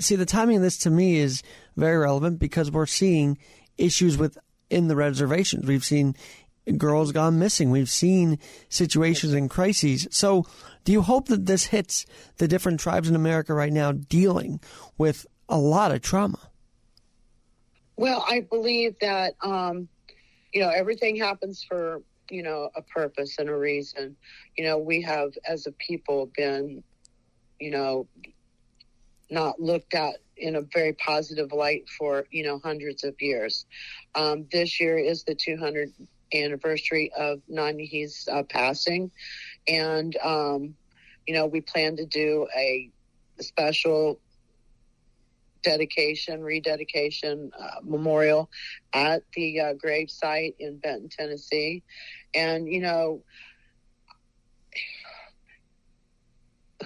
see, 0.01 0.17
the 0.17 0.27
timing 0.27 0.57
of 0.57 0.63
this 0.63 0.79
to 0.79 0.91
me 0.91 1.17
is 1.17 1.43
very 1.77 1.99
relevant 1.99 2.39
because 2.39 2.71
we're 2.71 2.87
seeing 2.87 3.39
issues 3.79 4.19
with 4.19 4.37
in 4.71 4.89
the 4.89 4.97
reservations. 4.97 5.67
We've 5.67 5.85
seen 5.85 6.17
girls 6.73 7.13
gone 7.13 7.39
missing. 7.39 7.71
We've 7.71 7.91
seen 7.91 8.39
situations 8.69 9.33
and 9.33 9.51
crises. 9.51 10.09
So, 10.11 10.47
do 10.85 10.93
you 10.93 11.03
hope 11.03 11.29
that 11.29 11.47
this 11.47 11.67
hits 11.67 12.07
the 12.37 12.49
different 12.49 12.81
tribes 12.81 13.09
in 13.09 13.17
America 13.17 13.55
right 13.55 13.73
now 13.73 13.93
dealing 13.93 14.61
with 14.99 15.27
a 15.49 15.59
lot 15.59 15.93
of 15.93 16.03
trauma? 16.03 16.39
Well, 17.97 18.25
I 18.29 18.41
believe 18.41 18.97
that 19.01 19.35
um, 19.43 19.89
you 20.53 20.61
know 20.61 20.71
everything 20.71 21.17
happens 21.17 21.65
for 21.65 22.03
you 22.31 22.43
know 22.43 22.71
a 22.75 22.83
purpose 22.83 23.39
and 23.39 23.49
a 23.49 23.57
reason. 23.57 24.17
You 24.57 24.65
know, 24.65 24.79
we 24.79 25.03
have 25.03 25.33
as 25.47 25.67
a 25.67 25.73
people 25.73 26.31
been, 26.37 26.83
you 27.61 27.71
know, 27.71 28.07
not 29.31 29.61
looked 29.61 29.95
at 29.95 30.17
in 30.37 30.57
a 30.57 30.63
very 30.63 30.95
positive 30.95 31.53
light 31.53 31.89
for 31.89 32.27
you 32.31 32.43
know 32.45 32.61
hundreds 32.65 33.05
of 33.05 33.15
years. 33.21 33.67
Um, 34.15 34.47
this 34.51 34.81
year 34.81 34.99
is 34.99 35.25
the 35.25 35.35
200 35.35 35.93
anniversary 36.35 37.11
of 37.17 37.41
Nanyehi's 37.51 38.29
uh, 38.31 38.43
passing, 38.43 39.11
and 39.69 40.17
um, 40.23 40.75
you 41.27 41.35
know 41.35 41.47
we 41.47 41.61
plan 41.61 41.97
to 41.97 42.07
do 42.07 42.47
a 42.57 42.91
special 43.41 44.21
dedication, 45.63 46.43
rededication 46.43 47.51
uh, 47.59 47.81
memorial 47.83 48.51
at 48.93 49.23
the 49.35 49.61
uh, 49.61 49.73
grave 49.75 50.11
site 50.11 50.55
in 50.59 50.79
Benton, 50.79 51.09
Tennessee, 51.09 51.83
and 52.35 52.69
you 52.69 52.81
know. 52.81 53.23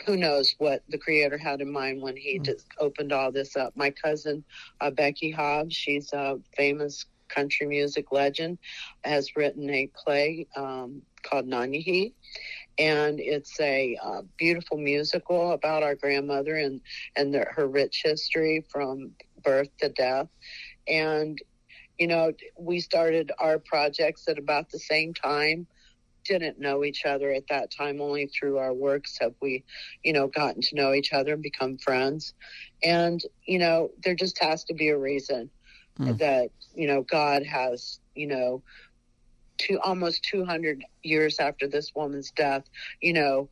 Who 0.06 0.16
knows 0.16 0.54
what 0.58 0.84
the 0.88 0.98
creator 0.98 1.36
had 1.36 1.60
in 1.60 1.72
mind 1.72 2.00
when 2.00 2.16
he 2.16 2.36
hmm. 2.36 2.44
just 2.44 2.66
opened 2.78 3.12
all 3.12 3.32
this 3.32 3.56
up? 3.56 3.76
My 3.76 3.90
cousin 3.90 4.44
uh, 4.80 4.90
Becky 4.90 5.30
Hobbs, 5.30 5.74
she's 5.74 6.12
a 6.12 6.38
famous 6.56 7.04
country 7.28 7.66
music 7.66 8.12
legend, 8.12 8.58
has 9.04 9.36
written 9.36 9.68
a 9.70 9.88
play 9.94 10.46
um, 10.56 11.02
called 11.22 11.46
Nanyehi. 11.46 12.12
And 12.78 13.18
it's 13.18 13.58
a 13.60 13.98
uh, 14.02 14.22
beautiful 14.36 14.76
musical 14.76 15.52
about 15.52 15.82
our 15.82 15.94
grandmother 15.94 16.56
and, 16.56 16.80
and 17.16 17.34
the, 17.34 17.44
her 17.50 17.66
rich 17.66 18.02
history 18.04 18.64
from 18.68 19.12
birth 19.42 19.68
to 19.78 19.88
death. 19.88 20.28
And, 20.86 21.40
you 21.98 22.06
know, 22.06 22.32
we 22.56 22.80
started 22.80 23.32
our 23.38 23.58
projects 23.58 24.28
at 24.28 24.38
about 24.38 24.70
the 24.70 24.78
same 24.78 25.12
time 25.12 25.66
didn't 26.28 26.60
know 26.60 26.84
each 26.84 27.04
other 27.04 27.32
at 27.32 27.48
that 27.48 27.70
time. 27.70 28.00
Only 28.00 28.26
through 28.26 28.58
our 28.58 28.74
works 28.74 29.16
have 29.20 29.34
we, 29.40 29.64
you 30.04 30.12
know, 30.12 30.28
gotten 30.28 30.60
to 30.62 30.74
know 30.74 30.92
each 30.92 31.12
other 31.12 31.32
and 31.32 31.42
become 31.42 31.78
friends. 31.78 32.34
And, 32.84 33.20
you 33.46 33.58
know, 33.58 33.90
there 34.04 34.14
just 34.14 34.38
has 34.38 34.62
to 34.64 34.74
be 34.74 34.88
a 34.88 34.98
reason 34.98 35.50
mm. 35.98 36.18
that 36.18 36.50
you 36.74 36.86
know 36.86 37.02
God 37.02 37.44
has 37.44 38.00
you 38.14 38.26
know 38.26 38.62
to 39.58 39.78
almost 39.80 40.22
200 40.24 40.84
years 41.02 41.38
after 41.38 41.66
this 41.66 41.94
woman's 41.94 42.30
death 42.30 42.64
you 43.00 43.12
know 43.12 43.48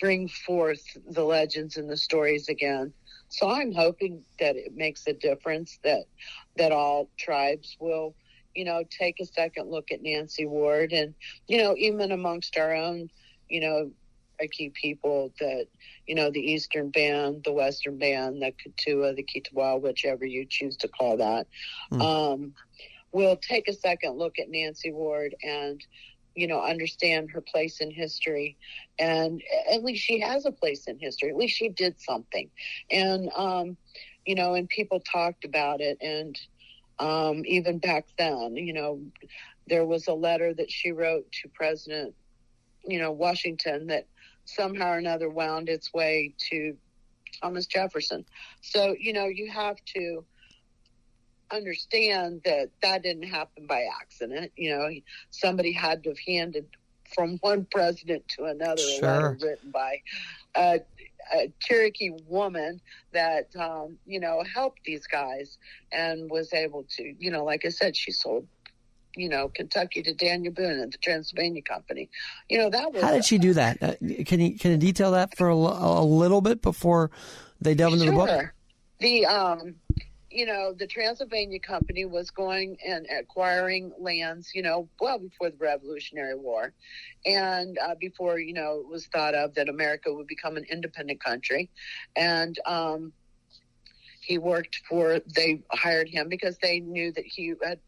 bring 0.00 0.28
forth 0.28 0.82
the 1.10 1.24
legends 1.24 1.76
and 1.76 1.88
the 1.88 1.96
stories 1.96 2.48
again 2.48 2.92
so 3.28 3.48
i'm 3.48 3.72
hoping 3.72 4.22
that 4.38 4.56
it 4.56 4.76
makes 4.76 5.06
a 5.06 5.12
difference 5.12 5.78
that 5.82 6.04
that 6.56 6.72
all 6.72 7.08
tribes 7.18 7.76
will 7.80 8.14
you 8.54 8.64
know 8.64 8.82
take 8.90 9.20
a 9.20 9.26
second 9.26 9.70
look 9.70 9.90
at 9.92 10.02
nancy 10.02 10.46
ward 10.46 10.92
and 10.92 11.14
you 11.46 11.58
know 11.58 11.74
even 11.76 12.12
amongst 12.12 12.56
our 12.56 12.74
own 12.74 13.08
you 13.48 13.60
know 13.60 13.90
Cherokee 14.38 14.70
people 14.70 15.32
that, 15.40 15.66
you 16.06 16.14
know, 16.14 16.30
the 16.30 16.40
Eastern 16.40 16.90
Band, 16.90 17.44
the 17.44 17.52
Western 17.52 17.98
Band, 17.98 18.42
the 18.42 18.52
Keetoowah, 18.52 19.16
the 19.16 19.24
Keetoowah, 19.24 19.80
whichever 19.80 20.24
you 20.24 20.46
choose 20.48 20.76
to 20.78 20.88
call 20.88 21.16
that, 21.18 21.46
mm. 21.92 22.00
um, 22.00 22.54
will 23.12 23.36
take 23.36 23.68
a 23.68 23.72
second 23.72 24.18
look 24.18 24.38
at 24.38 24.50
Nancy 24.50 24.92
Ward 24.92 25.34
and, 25.42 25.84
you 26.34 26.46
know, 26.46 26.62
understand 26.62 27.30
her 27.30 27.40
place 27.40 27.80
in 27.80 27.90
history. 27.90 28.56
And 28.98 29.42
at 29.72 29.82
least 29.82 30.04
she 30.04 30.20
has 30.20 30.46
a 30.46 30.52
place 30.52 30.86
in 30.86 30.98
history. 30.98 31.30
At 31.30 31.36
least 31.36 31.56
she 31.56 31.68
did 31.68 32.00
something. 32.00 32.50
And, 32.90 33.30
um, 33.34 33.76
you 34.26 34.34
know, 34.34 34.54
and 34.54 34.68
people 34.68 35.00
talked 35.00 35.44
about 35.44 35.80
it. 35.80 35.98
And 36.00 36.38
um, 36.98 37.42
even 37.46 37.78
back 37.78 38.06
then, 38.18 38.56
you 38.56 38.72
know, 38.72 39.00
there 39.68 39.84
was 39.84 40.06
a 40.06 40.12
letter 40.12 40.54
that 40.54 40.70
she 40.70 40.92
wrote 40.92 41.30
to 41.42 41.48
President, 41.48 42.14
you 42.86 42.98
know, 42.98 43.12
Washington 43.12 43.86
that 43.88 44.06
somehow 44.48 44.92
or 44.92 44.98
another 44.98 45.28
wound 45.28 45.68
its 45.68 45.92
way 45.92 46.34
to 46.50 46.76
Thomas 47.42 47.66
Jefferson. 47.66 48.24
So, 48.62 48.94
you 48.98 49.12
know, 49.12 49.26
you 49.26 49.50
have 49.50 49.76
to 49.96 50.24
understand 51.50 52.42
that 52.44 52.70
that 52.82 53.02
didn't 53.02 53.24
happen 53.24 53.66
by 53.66 53.86
accident. 54.00 54.52
You 54.56 54.76
know, 54.76 54.88
somebody 55.30 55.72
had 55.72 56.02
to 56.04 56.10
have 56.10 56.18
handed 56.26 56.66
from 57.14 57.38
one 57.38 57.66
president 57.70 58.26
to 58.28 58.44
another 58.44 58.82
sure. 58.82 59.08
a 59.08 59.12
letter 59.12 59.38
written 59.40 59.70
by 59.70 60.02
a, 60.54 60.80
a 61.34 61.52
Cherokee 61.60 62.10
woman 62.26 62.80
that, 63.12 63.54
um, 63.56 63.96
you 64.06 64.20
know, 64.20 64.42
helped 64.54 64.80
these 64.84 65.06
guys 65.06 65.58
and 65.92 66.30
was 66.30 66.52
able 66.52 66.84
to, 66.96 67.14
you 67.18 67.30
know, 67.30 67.44
like 67.44 67.64
I 67.64 67.70
said, 67.70 67.96
she 67.96 68.12
sold 68.12 68.46
you 69.16 69.28
know, 69.28 69.48
Kentucky 69.48 70.02
to 70.02 70.14
Daniel 70.14 70.52
Boone 70.52 70.80
and 70.80 70.92
the 70.92 70.98
Transylvania 70.98 71.62
Company. 71.62 72.08
You 72.48 72.58
know, 72.58 72.70
that 72.70 72.92
was. 72.92 73.02
How 73.02 73.12
did 73.12 73.24
she 73.24 73.38
do 73.38 73.54
that? 73.54 73.82
Uh, 73.82 73.94
can 74.24 74.40
you 74.40 74.58
can 74.58 74.72
you 74.72 74.76
detail 74.76 75.12
that 75.12 75.36
for 75.36 75.48
a, 75.48 75.54
a 75.54 76.04
little 76.04 76.40
bit 76.40 76.62
before 76.62 77.10
they 77.60 77.74
delve 77.74 77.94
into 77.94 78.06
sure. 78.06 78.12
the 78.12 78.18
book? 78.18 78.54
The 79.00 79.26
um, 79.26 79.74
you 80.30 80.46
know, 80.46 80.72
the 80.72 80.86
Transylvania 80.86 81.58
Company 81.58 82.04
was 82.04 82.30
going 82.30 82.76
and 82.86 83.06
acquiring 83.18 83.92
lands, 83.98 84.50
you 84.54 84.62
know, 84.62 84.88
well 85.00 85.18
before 85.18 85.50
the 85.50 85.56
Revolutionary 85.56 86.36
War, 86.36 86.72
and 87.24 87.78
uh, 87.78 87.94
before 87.98 88.38
you 88.38 88.52
know 88.52 88.80
it 88.80 88.88
was 88.88 89.06
thought 89.06 89.34
of 89.34 89.54
that 89.54 89.68
America 89.68 90.12
would 90.12 90.26
become 90.26 90.56
an 90.56 90.64
independent 90.70 91.22
country, 91.22 91.70
and 92.14 92.58
um, 92.66 93.12
he 94.20 94.38
worked 94.38 94.80
for. 94.88 95.20
They 95.34 95.62
hired 95.72 96.08
him 96.08 96.28
because 96.28 96.58
they 96.58 96.80
knew 96.80 97.12
that 97.12 97.24
he 97.24 97.54
had 97.64 97.80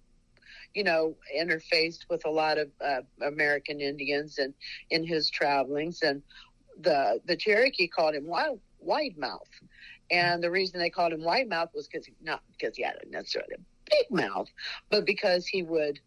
you 0.75 0.85
know, 0.85 1.16
interfaced 1.37 2.09
with 2.09 2.25
a 2.25 2.30
lot 2.30 2.59
of 2.59 2.69
uh, 2.85 3.00
American 3.23 3.80
Indians 3.80 4.38
and 4.38 4.54
in 4.90 5.04
his 5.04 5.30
travelings, 5.30 6.02
and 6.02 6.23
the 6.80 7.21
the 7.26 7.37
Cherokee 7.37 7.88
called 7.88 8.14
him 8.14 8.26
wild 8.26 8.61
wide 8.80 9.16
mouth, 9.16 9.50
and 10.11 10.42
the 10.42 10.50
reason 10.50 10.80
they 10.80 10.90
called 10.90 11.12
him 11.12 11.23
wide 11.23 11.49
mouth 11.49 11.71
was 11.75 11.88
because 11.88 12.09
not 12.23 12.42
because 12.52 12.76
he 12.76 12.83
had 12.83 12.97
a 13.02 13.09
necessarily 13.09 13.54
a 13.54 13.90
big 13.90 14.11
mouth, 14.11 14.49
but 14.90 15.04
because 15.04 15.47
he 15.47 15.62
would 15.62 16.00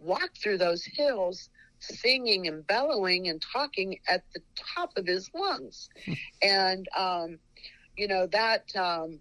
walk 0.00 0.30
through 0.42 0.58
those 0.58 0.84
hills 0.84 1.48
singing 1.80 2.46
and 2.46 2.66
bellowing 2.66 3.28
and 3.28 3.42
talking 3.52 3.98
at 4.08 4.22
the 4.34 4.40
top 4.74 4.90
of 4.96 5.06
his 5.06 5.30
lungs, 5.34 5.88
and 6.42 6.86
um, 6.96 7.38
you 7.96 8.08
know 8.08 8.26
that 8.26 8.64
um, 8.76 9.18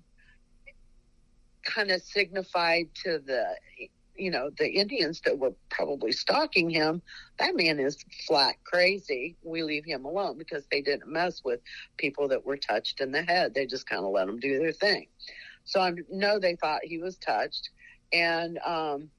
kind 1.64 1.92
of 1.92 2.02
signified 2.02 2.88
to 3.04 3.20
the 3.20 3.46
you 4.16 4.32
know 4.32 4.50
the 4.58 4.70
Indians 4.70 5.22
that 5.26 5.38
were 5.38 5.54
probably 5.70 6.12
stalking 6.12 6.70
him. 6.70 7.02
That 7.40 7.56
man 7.56 7.80
is 7.80 8.04
flat 8.28 8.56
crazy. 8.64 9.36
We 9.44 9.64
leave 9.64 9.86
him 9.86 10.06
alone 10.06 10.38
because 10.38 10.66
they 10.72 10.82
didn't 10.82 11.12
mess 11.12 11.42
with 11.44 11.60
people 11.98 12.28
that 12.30 12.46
were 12.46 12.58
touched 12.58 13.02
in 13.02 13.12
the 13.12 13.24
head. 13.24 13.54
They 13.54 13.66
just 13.66 13.88
kind 13.88 14.04
of 14.04 14.12
let 14.12 14.28
them 14.28 14.40
do 14.40 14.60
their 14.60 14.72
thing. 14.72 15.08
So 15.66 15.80
I 15.80 15.94
know 16.10 16.40
they 16.40 16.56
thought 16.56 16.82
he 16.84 16.98
was 16.98 17.18
touched, 17.18 17.70
and 18.12 18.60
um, 18.66 19.10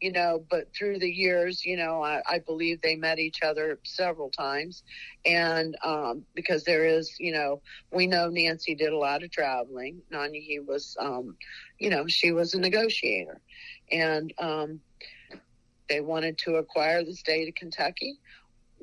you 0.00 0.12
know, 0.12 0.44
but 0.50 0.72
through 0.74 0.98
the 0.98 1.10
years, 1.10 1.64
you 1.64 1.76
know, 1.76 2.02
I, 2.02 2.22
I 2.28 2.38
believe 2.38 2.80
they 2.80 2.96
met 2.96 3.18
each 3.18 3.42
other 3.42 3.78
several 3.84 4.30
times. 4.30 4.82
And 5.24 5.76
um, 5.84 6.24
because 6.34 6.64
there 6.64 6.84
is, 6.84 7.16
you 7.18 7.32
know, 7.32 7.62
we 7.92 8.06
know 8.06 8.28
Nancy 8.28 8.74
did 8.74 8.92
a 8.92 8.98
lot 8.98 9.22
of 9.22 9.30
traveling. 9.30 10.02
Nani 10.10 10.58
was, 10.66 10.96
um, 11.00 11.36
you 11.78 11.90
know, 11.90 12.06
she 12.06 12.32
was 12.32 12.54
a 12.54 12.60
negotiator. 12.60 13.40
And 13.90 14.32
um, 14.38 14.80
they 15.88 16.00
wanted 16.00 16.38
to 16.38 16.56
acquire 16.56 17.04
the 17.04 17.14
state 17.14 17.48
of 17.48 17.54
Kentucky 17.54 18.18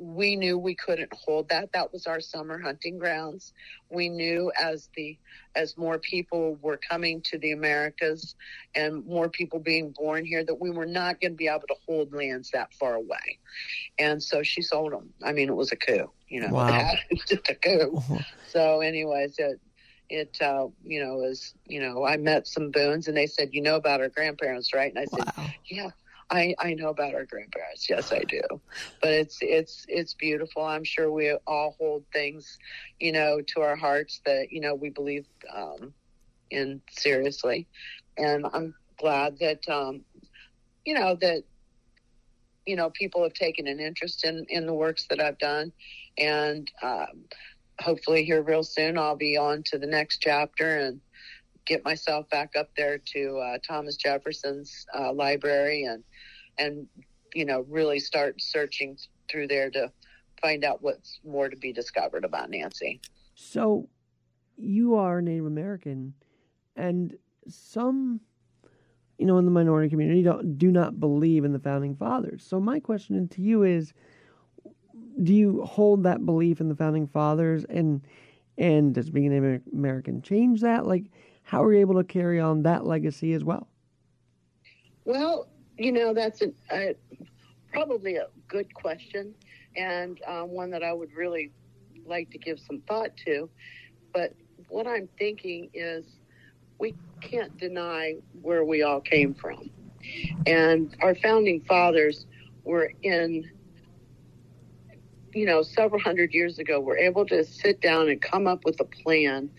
we 0.02 0.36
knew 0.36 0.58
we 0.58 0.76
couldn't 0.76 1.14
hold 1.14 1.48
that. 1.50 1.72
That 1.74 1.94
was 1.94 2.08
our 2.08 2.20
summer 2.20 2.60
hunting 2.60 2.98
grounds. 2.98 3.54
We 3.92 4.10
knew 4.10 4.52
as 4.60 4.90
the 4.96 5.16
as 5.56 5.78
more 5.78 6.00
people 6.00 6.58
were 6.62 6.80
coming 6.90 7.22
to 7.26 7.38
the 7.38 7.52
americas 7.52 8.36
and 8.74 9.06
more 9.06 9.30
people 9.30 9.60
being 9.60 9.94
born 9.96 10.26
here 10.26 10.44
that 10.44 10.60
we 10.60 10.72
were 10.72 10.88
not 10.88 11.22
going 11.22 11.34
to 11.34 11.38
be 11.38 11.48
able 11.48 11.68
to 11.68 11.76
hold 11.88 12.14
lands 12.14 12.50
that 12.52 12.74
far 12.80 12.96
away. 12.96 13.40
And 14.00 14.24
so 14.24 14.42
she 14.42 14.64
sold 14.64 14.92
them 14.92 15.14
i 15.24 15.32
mean 15.32 15.50
it 15.50 15.56
was 15.56 15.72
a 15.72 15.76
coup 15.76 16.12
you 16.28 16.42
know. 16.42 16.48
Wow. 16.54 16.94
it's 17.10 17.26
just 17.30 17.50
a 17.50 17.56
coup. 17.56 18.02
So 18.48 18.82
anyways 18.82 19.36
it 19.38 19.62
it 20.10 20.36
uh 20.42 20.68
you 20.84 21.02
know 21.02 21.16
was 21.16 21.54
you 21.66 21.80
know 21.80 22.06
i 22.06 22.18
met 22.18 22.48
some 22.48 22.70
Boones 22.70 23.08
and 23.08 23.16
they 23.16 23.28
said 23.28 23.50
you 23.54 23.62
know 23.62 23.76
about 23.76 24.02
our 24.02 24.10
grandparents 24.10 24.74
right? 24.74 24.92
And 24.94 25.00
i 25.00 25.06
said 25.06 25.54
yeah 25.70 25.92
I, 26.32 26.56
I 26.60 26.74
know 26.74 26.90
about 26.90 27.14
our 27.14 27.26
grandparents. 27.26 27.90
Yes, 27.90 28.14
I 28.14 28.20
do. 28.20 28.42
But 29.02 29.12
it's 29.12 29.38
it's 29.42 29.86
it's 29.90 30.14
beautiful. 30.14 30.64
I'm 30.64 30.86
sure 30.86 31.12
we 31.12 31.32
all 31.46 31.76
hold 31.78 32.06
things, 32.14 32.58
you 33.00 33.12
know, 33.12 33.42
to 33.48 33.62
our 33.62 33.76
hearts 33.76 34.22
that 34.26 34.52
you 34.52 34.62
know 34.62 34.74
we 34.74 34.90
believe 34.90 35.28
um, 35.54 35.94
in 36.50 36.82
seriously, 36.90 37.68
and 38.18 38.46
I'm 38.54 38.74
glad 38.98 39.40
that 39.40 39.68
um, 39.70 40.06
you 40.86 40.94
know 40.94 41.18
that 41.20 41.44
you 42.66 42.78
know 42.78 42.90
people 42.92 43.24
have 43.24 43.34
taken 43.34 43.68
an 43.68 43.82
interest 43.82 44.24
in 44.24 44.46
in 44.48 44.66
the 44.66 44.74
works 44.74 45.08
that 45.10 45.20
I've 45.20 45.40
done, 45.40 45.74
and 46.18 46.72
um, 46.82 47.26
hopefully 47.82 48.24
here 48.24 48.42
real 48.42 48.64
soon 48.64 48.98
I'll 48.98 49.18
be 49.18 49.38
on 49.38 49.64
to 49.66 49.78
the 49.78 49.88
next 49.88 50.20
chapter 50.22 50.78
and 50.78 51.02
get 51.66 51.84
myself 51.86 52.30
back 52.30 52.56
up 52.58 52.70
there 52.76 52.98
to 52.98 53.38
uh, 53.38 53.58
Thomas 53.66 53.96
Jefferson's 53.96 54.86
uh, 54.98 55.14
library 55.14 55.84
and 55.84 56.04
and 56.58 56.88
you 57.34 57.46
know 57.46 57.66
really 57.70 58.00
start 58.00 58.42
searching 58.42 58.98
through 59.30 59.48
there 59.48 59.70
to 59.72 59.92
find 60.42 60.64
out 60.64 60.82
what's 60.82 61.20
more 61.24 61.50
to 61.50 61.56
be 61.56 61.72
discovered 61.72 62.26
about 62.26 62.50
Nancy. 62.50 63.00
So, 63.36 63.88
you 64.58 64.96
are 64.96 65.22
Native 65.22 65.46
American, 65.46 66.14
and 66.76 67.16
some, 67.48 68.20
you 69.18 69.26
know, 69.26 69.38
in 69.38 69.46
the 69.46 69.52
minority 69.52 69.90
community 69.90 70.24
don't 70.24 70.58
do 70.58 70.72
not 70.72 71.00
believe 71.00 71.46
in 71.46 71.54
the 71.54 71.60
founding 71.60 71.96
fathers. 71.96 72.44
So, 72.44 72.60
my 72.60 72.80
question 72.80 73.28
to 73.30 73.42
you 73.42 73.64
is, 73.64 73.94
do 75.24 75.34
you 75.34 75.64
hold 75.64 76.04
that 76.04 76.26
belief 76.26 76.60
in 76.60 76.70
the 76.70 76.76
founding 76.76 77.08
fathers, 77.08 77.66
and 77.66 78.02
and 78.58 78.94
does 78.94 79.10
being 79.10 79.30
Native 79.30 79.62
American 79.74 80.22
change 80.22 80.62
that? 80.62 80.86
Like, 80.86 81.06
how 81.44 81.64
are 81.64 81.74
you 81.74 81.80
able 81.80 81.96
to 81.96 82.04
carry 82.04 82.40
on 82.40 82.64
that 82.64 82.86
legacy 82.86 83.34
as 83.34 83.44
well? 83.44 83.68
Well, 85.06 85.48
you 85.78 85.92
know 85.92 86.14
that's 86.14 86.42
a, 86.70 86.96
probably 87.74 88.18
a 88.18 88.28
good 88.48 88.74
question 88.74 89.34
and 89.76 90.20
um, 90.28 90.50
one 90.50 90.70
that 90.72 90.84
I 90.84 90.94
would 90.94 91.14
really 91.14 91.52
like 92.06 92.30
to 92.32 92.38
give 92.38 92.60
some 92.60 92.82
thought 92.88 93.16
to. 93.26 93.50
But 94.14 94.34
what 94.70 94.88
I'm 94.88 95.08
thinking 95.18 95.70
is 95.74 96.06
we 96.80 96.96
can't 97.22 97.56
deny 97.58 98.16
where 98.42 98.64
we 98.64 98.84
all 98.84 99.02
came 99.02 99.34
from. 99.34 99.70
And 100.46 100.96
our 101.02 101.16
founding 101.16 101.62
fathers 101.62 102.26
were 102.64 102.92
in, 103.04 103.50
you 105.34 105.46
know, 105.46 105.62
several 105.62 106.02
hundred 106.02 106.34
years 106.34 106.60
ago, 106.60 106.80
were 106.80 106.98
able 106.98 107.26
to 107.28 107.46
sit 107.46 107.82
down 107.82 108.10
and 108.10 108.22
come 108.22 108.48
up 108.48 108.66
with 108.66 108.80
a 108.80 108.86
plan 108.86 109.50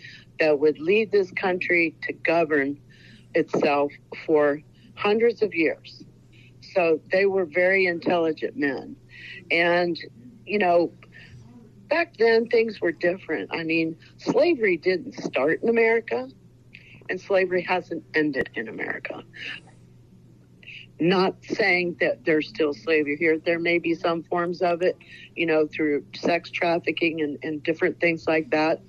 that 0.40 0.58
would 0.58 0.78
lead 0.78 1.12
this 1.12 1.30
country 1.32 1.94
to 2.02 2.12
govern 2.12 2.78
itself 3.34 3.92
for 4.26 4.60
hundreds 4.94 5.42
of 5.42 5.54
years. 5.54 6.04
So 6.74 7.00
they 7.10 7.26
were 7.26 7.44
very 7.44 7.86
intelligent 7.86 8.56
men. 8.56 8.96
And, 9.50 9.98
you 10.46 10.58
know, 10.58 10.92
back 11.88 12.16
then 12.16 12.48
things 12.48 12.80
were 12.80 12.92
different. 12.92 13.50
I 13.52 13.64
mean, 13.64 13.96
slavery 14.18 14.76
didn't 14.76 15.14
start 15.14 15.62
in 15.62 15.68
America, 15.68 16.28
and 17.08 17.20
slavery 17.20 17.62
hasn't 17.62 18.04
ended 18.14 18.48
in 18.54 18.68
America. 18.68 19.22
Not 21.00 21.36
saying 21.42 21.96
that 22.00 22.24
there's 22.24 22.48
still 22.48 22.72
slavery 22.72 23.16
here. 23.18 23.38
There 23.38 23.58
may 23.58 23.78
be 23.78 23.94
some 23.94 24.22
forms 24.22 24.62
of 24.62 24.82
it, 24.82 24.96
you 25.34 25.46
know, 25.46 25.66
through 25.66 26.04
sex 26.14 26.50
trafficking 26.50 27.20
and, 27.20 27.38
and 27.42 27.62
different 27.62 27.98
things 27.98 28.26
like 28.26 28.50
that, 28.50 28.80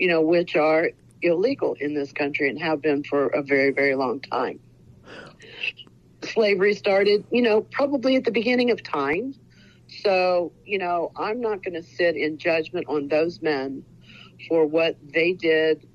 you 0.00 0.08
know, 0.08 0.20
which 0.20 0.56
are 0.56 0.90
illegal 1.22 1.76
in 1.78 1.94
this 1.94 2.12
country 2.12 2.48
and 2.48 2.60
have 2.60 2.82
been 2.82 3.04
for 3.04 3.28
a 3.28 3.42
very, 3.42 3.70
very 3.70 3.94
long 3.94 4.20
time 4.20 4.58
slavery 6.22 6.74
started, 6.74 7.24
you 7.30 7.42
know, 7.42 7.62
probably 7.62 8.16
at 8.16 8.24
the 8.24 8.30
beginning 8.30 8.70
of 8.70 8.82
time. 8.82 9.34
So, 10.02 10.52
you 10.64 10.78
know, 10.78 11.12
I'm 11.16 11.40
not 11.40 11.62
going 11.64 11.74
to 11.74 11.82
sit 11.82 12.16
in 12.16 12.38
judgment 12.38 12.86
on 12.88 13.08
those 13.08 13.42
men 13.42 13.84
for 14.48 14.66
what 14.66 14.96
they 15.02 15.32
did 15.32 15.86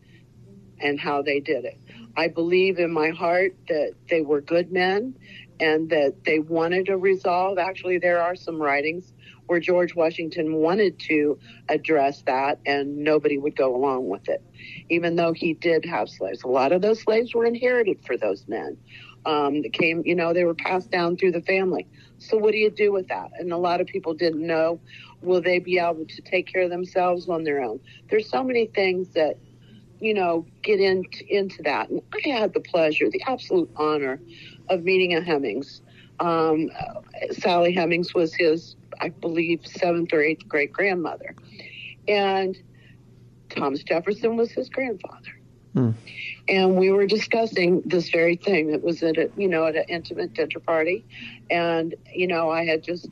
and 0.80 1.00
how 1.00 1.22
they 1.22 1.39
did 1.39 1.65
it. 1.65 1.80
I 2.18 2.28
believe 2.28 2.80
in 2.80 2.91
my 2.91 3.10
heart 3.10 3.56
that 3.68 3.94
they 4.10 4.22
were 4.22 4.41
good 4.41 4.72
men 4.72 5.15
and 5.60 5.89
that 5.89 6.24
they 6.26 6.39
wanted 6.39 6.88
to 6.88 6.98
resolve. 6.98 7.58
Actually, 7.58 7.98
there 7.98 8.22
are 8.22 8.36
some 8.36 8.62
writings 8.62 9.13
where 9.48 9.60
George 9.60 9.96
Washington 9.96 10.56
wanted 10.56 11.00
to 11.00 11.38
address 11.70 12.24
that 12.24 12.60
and 12.66 12.98
nobody 12.98 13.38
would 13.38 13.56
go 13.56 13.76
along 13.76 14.10
with 14.10 14.28
it, 14.28 14.44
even 14.90 15.16
though 15.16 15.34
he 15.34 15.54
did 15.54 15.86
have 15.86 16.10
slaves. 16.10 16.44
A 16.44 16.48
lot 16.48 16.72
of 16.72 16.82
those 16.82 17.02
slaves 17.02 17.34
were 17.34 17.46
inherited 17.46 18.04
for 18.06 18.18
those 18.18 18.46
men 18.48 18.78
um, 19.26 19.62
that 19.62 19.74
came, 19.74 20.02
you 20.06 20.16
know, 20.16 20.34
they 20.34 20.44
were 20.44 20.56
passed 20.56 20.92
down 20.92 21.18
through 21.18 21.32
the 21.32 21.42
family. 21.42 21.88
So 22.18 22.38
what 22.38 22.52
do 22.52 22.58
you 22.58 22.70
do 22.70 22.92
with 22.92 23.08
that? 23.10 23.32
And 23.40 23.52
a 23.52 23.58
lot 23.58 23.82
of 23.82 23.88
people 23.88 24.14
didn't 24.14 24.46
know, 24.46 24.80
will 25.22 25.42
they 25.42 25.60
be 25.60 25.80
able 25.80 26.06
to 26.06 26.22
take 26.22 26.52
care 26.52 26.64
of 26.64 26.70
themselves 26.70 27.28
on 27.30 27.44
their 27.44 27.62
own? 27.62 27.80
There's 28.10 28.30
so 28.30 28.44
many 28.44 28.68
things 28.68 29.10
that, 29.10 29.38
you 30.00 30.14
know, 30.14 30.46
get 30.62 30.80
in, 30.80 31.04
into 31.30 31.64
that. 31.64 31.90
And 31.90 32.02
I 32.14 32.30
had 32.30 32.54
the 32.54 32.60
pleasure, 32.60 33.10
the 33.10 33.22
absolute 33.28 33.70
honor 33.76 34.20
of 34.70 34.84
meeting 34.84 35.16
a 35.16 35.22
Hemings. 35.22 35.82
Um, 36.20 36.70
Sally 37.32 37.74
Hemings 37.74 38.14
was 38.14 38.34
his, 38.34 38.76
I 39.02 39.10
believe, 39.10 39.66
seventh 39.66 40.14
or 40.14 40.22
eighth 40.22 40.48
great 40.48 40.72
grandmother. 40.72 41.36
And 42.08 42.58
Thomas 43.50 43.84
Jefferson 43.84 44.38
was 44.38 44.52
his 44.52 44.70
grandfather. 44.70 45.40
Hmm. 45.74 45.92
And 46.48 46.78
we 46.78 46.92
were 46.92 47.06
discussing 47.06 47.82
this 47.86 48.10
very 48.10 48.36
thing. 48.36 48.70
It 48.70 48.82
was 48.82 49.04
at 49.04 49.18
a, 49.18 49.30
you 49.36 49.48
know, 49.48 49.66
at 49.66 49.76
an 49.76 49.86
intimate 49.90 50.34
dinner 50.34 50.60
party. 50.66 51.06
And, 51.50 51.96
you 52.14 52.28
know, 52.28 52.50
I 52.50 52.66
had 52.66 52.84
just 52.84 53.10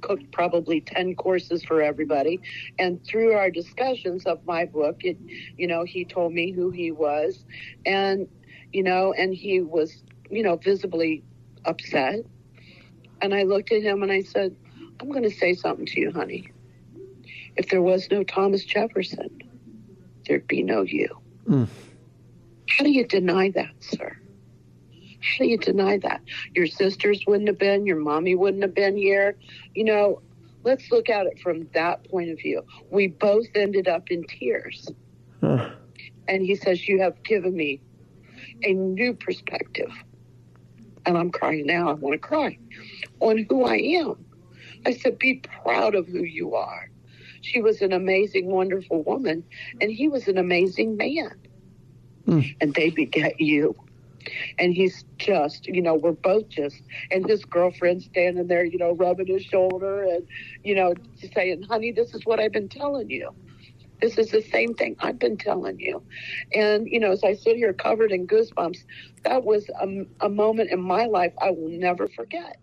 cooked 0.00 0.30
probably 0.32 0.80
10 0.82 1.14
courses 1.14 1.64
for 1.64 1.80
everybody. 1.80 2.40
And 2.78 3.02
through 3.04 3.32
our 3.32 3.50
discussions 3.50 4.26
of 4.26 4.44
my 4.44 4.66
book, 4.66 5.02
it, 5.02 5.16
you 5.56 5.66
know, 5.66 5.84
he 5.84 6.04
told 6.04 6.32
me 6.32 6.52
who 6.52 6.70
he 6.70 6.90
was. 6.90 7.44
And, 7.86 8.28
you 8.72 8.82
know, 8.82 9.14
and 9.14 9.34
he 9.34 9.60
was, 9.60 10.02
you 10.30 10.42
know, 10.42 10.56
visibly 10.56 11.22
upset. 11.64 12.16
And 13.22 13.34
I 13.34 13.44
looked 13.44 13.72
at 13.72 13.82
him 13.82 14.02
and 14.02 14.12
I 14.12 14.22
said, 14.22 14.54
I'm 15.04 15.10
going 15.10 15.24
to 15.24 15.30
say 15.30 15.52
something 15.52 15.84
to 15.84 16.00
you, 16.00 16.12
honey. 16.12 16.48
If 17.56 17.68
there 17.68 17.82
was 17.82 18.10
no 18.10 18.24
Thomas 18.24 18.64
Jefferson, 18.64 19.42
there'd 20.26 20.48
be 20.48 20.62
no 20.62 20.80
you. 20.80 21.20
Mm. 21.46 21.68
How 22.70 22.84
do 22.84 22.90
you 22.90 23.06
deny 23.06 23.50
that, 23.50 23.74
sir? 23.80 24.16
How 25.20 25.44
do 25.44 25.46
you 25.46 25.58
deny 25.58 25.98
that? 25.98 26.22
Your 26.54 26.66
sisters 26.66 27.22
wouldn't 27.26 27.48
have 27.48 27.58
been, 27.58 27.84
your 27.84 27.98
mommy 27.98 28.34
wouldn't 28.34 28.62
have 28.62 28.74
been 28.74 28.96
here. 28.96 29.36
You 29.74 29.84
know, 29.84 30.22
let's 30.62 30.90
look 30.90 31.10
at 31.10 31.26
it 31.26 31.38
from 31.38 31.68
that 31.74 32.08
point 32.08 32.30
of 32.30 32.38
view. 32.38 32.62
We 32.90 33.08
both 33.08 33.48
ended 33.54 33.88
up 33.88 34.10
in 34.10 34.24
tears. 34.24 34.90
Huh. 35.42 35.68
And 36.28 36.42
he 36.42 36.54
says, 36.54 36.88
You 36.88 37.02
have 37.02 37.22
given 37.24 37.54
me 37.54 37.82
a 38.62 38.72
new 38.72 39.12
perspective. 39.12 39.92
And 41.04 41.18
I'm 41.18 41.30
crying 41.30 41.66
now. 41.66 41.90
I 41.90 41.92
want 41.92 42.14
to 42.14 42.18
cry 42.18 42.56
on 43.20 43.44
who 43.50 43.66
I 43.66 43.76
am. 43.76 44.24
I 44.86 44.92
said, 44.92 45.18
Be 45.18 45.42
proud 45.62 45.94
of 45.94 46.06
who 46.06 46.22
you 46.22 46.54
are. 46.54 46.88
She 47.42 47.60
was 47.60 47.82
an 47.82 47.92
amazing, 47.92 48.46
wonderful 48.46 49.02
woman, 49.02 49.44
and 49.80 49.90
he 49.90 50.08
was 50.08 50.28
an 50.28 50.38
amazing 50.38 50.96
man. 50.96 51.38
Hmm. 52.24 52.40
And 52.60 52.74
they 52.74 52.90
beget 52.90 53.40
you. 53.40 53.76
And 54.58 54.72
he's 54.72 55.04
just, 55.18 55.66
you 55.66 55.82
know, 55.82 55.94
we're 55.94 56.12
both 56.12 56.48
just, 56.48 56.80
and 57.10 57.28
his 57.28 57.44
girlfriend 57.44 58.02
standing 58.02 58.46
there, 58.46 58.64
you 58.64 58.78
know, 58.78 58.92
rubbing 58.92 59.26
his 59.26 59.44
shoulder 59.44 60.02
and, 60.04 60.26
you 60.62 60.74
know, 60.74 60.94
saying, 61.34 61.62
honey, 61.64 61.92
this 61.92 62.14
is 62.14 62.24
what 62.24 62.40
I've 62.40 62.52
been 62.52 62.70
telling 62.70 63.10
you. 63.10 63.34
This 64.00 64.16
is 64.16 64.30
the 64.30 64.40
same 64.40 64.74
thing 64.74 64.96
I've 65.00 65.18
been 65.18 65.36
telling 65.36 65.78
you. 65.78 66.02
And, 66.54 66.86
you 66.86 67.00
know, 67.00 67.12
as 67.12 67.22
I 67.22 67.34
sit 67.34 67.56
here 67.56 67.74
covered 67.74 68.12
in 68.12 68.26
goosebumps, 68.26 68.78
that 69.24 69.44
was 69.44 69.68
a, 69.80 70.06
a 70.24 70.28
moment 70.30 70.70
in 70.70 70.80
my 70.80 71.04
life 71.04 71.32
I 71.40 71.50
will 71.50 71.68
never 71.68 72.08
forget. 72.08 72.58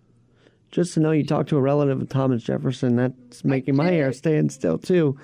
Just 0.71 0.93
to 0.93 0.99
know 1.01 1.11
you 1.11 1.25
talked 1.25 1.49
to 1.49 1.57
a 1.57 1.61
relative 1.61 2.01
of 2.01 2.09
Thomas 2.09 2.43
Jefferson, 2.43 2.95
that's 2.95 3.43
making 3.43 3.75
my 3.75 3.91
hair 3.91 4.13
stand 4.13 4.51
still 4.51 4.77
too. 4.77 5.17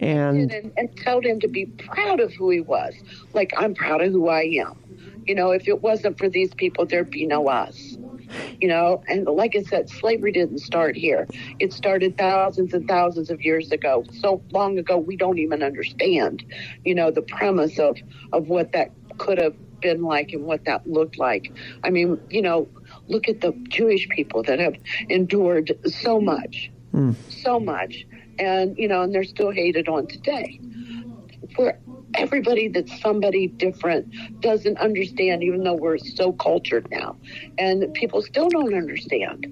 And 0.00 0.50
and, 0.50 0.72
and 0.76 1.04
told 1.04 1.24
him 1.24 1.40
to 1.40 1.48
be 1.48 1.66
proud 1.66 2.20
of 2.20 2.32
who 2.32 2.50
he 2.50 2.60
was. 2.60 2.94
Like, 3.32 3.52
I'm 3.56 3.74
proud 3.74 4.02
of 4.02 4.12
who 4.12 4.28
I 4.28 4.42
am. 4.42 4.78
You 5.26 5.34
know, 5.34 5.50
if 5.50 5.68
it 5.68 5.82
wasn't 5.82 6.18
for 6.18 6.28
these 6.28 6.54
people, 6.54 6.86
there'd 6.86 7.10
be 7.10 7.26
no 7.26 7.48
us. 7.48 7.98
You 8.60 8.68
know, 8.68 9.02
and 9.08 9.24
like 9.26 9.54
I 9.54 9.62
said, 9.62 9.88
slavery 9.88 10.32
didn't 10.32 10.58
start 10.58 10.96
here. 10.96 11.26
It 11.60 11.72
started 11.72 12.18
thousands 12.18 12.74
and 12.74 12.88
thousands 12.88 13.30
of 13.30 13.40
years 13.42 13.72
ago. 13.72 14.04
So 14.20 14.42
long 14.50 14.78
ago, 14.78 14.98
we 14.98 15.16
don't 15.16 15.38
even 15.38 15.62
understand, 15.62 16.44
you 16.84 16.94
know, 16.94 17.10
the 17.10 17.22
premise 17.22 17.78
of, 17.78 17.98
of 18.32 18.48
what 18.48 18.72
that 18.72 18.90
could 19.18 19.38
have 19.38 19.54
been 19.80 20.02
like 20.02 20.32
and 20.32 20.44
what 20.44 20.64
that 20.64 20.88
looked 20.88 21.18
like. 21.18 21.52
I 21.84 21.90
mean, 21.90 22.20
you 22.30 22.42
know, 22.42 22.68
look 23.08 23.28
at 23.28 23.40
the 23.40 23.52
Jewish 23.68 24.08
people 24.08 24.42
that 24.44 24.58
have 24.58 24.74
endured 25.08 25.72
so 25.86 26.20
much, 26.20 26.70
so 27.28 27.60
much, 27.60 28.06
and 28.38 28.76
you 28.78 28.88
know, 28.88 29.02
and 29.02 29.14
they're 29.14 29.24
still 29.24 29.50
hated 29.50 29.88
on 29.88 30.06
today. 30.06 30.60
For 31.54 31.78
everybody 32.14 32.68
that's 32.68 33.00
somebody 33.00 33.46
different 33.48 34.12
doesn't 34.40 34.78
understand, 34.78 35.42
even 35.42 35.62
though 35.64 35.74
we're 35.74 35.98
so 35.98 36.32
cultured 36.32 36.88
now, 36.90 37.16
and 37.58 37.92
people 37.94 38.22
still 38.22 38.48
don't 38.48 38.74
understand. 38.74 39.46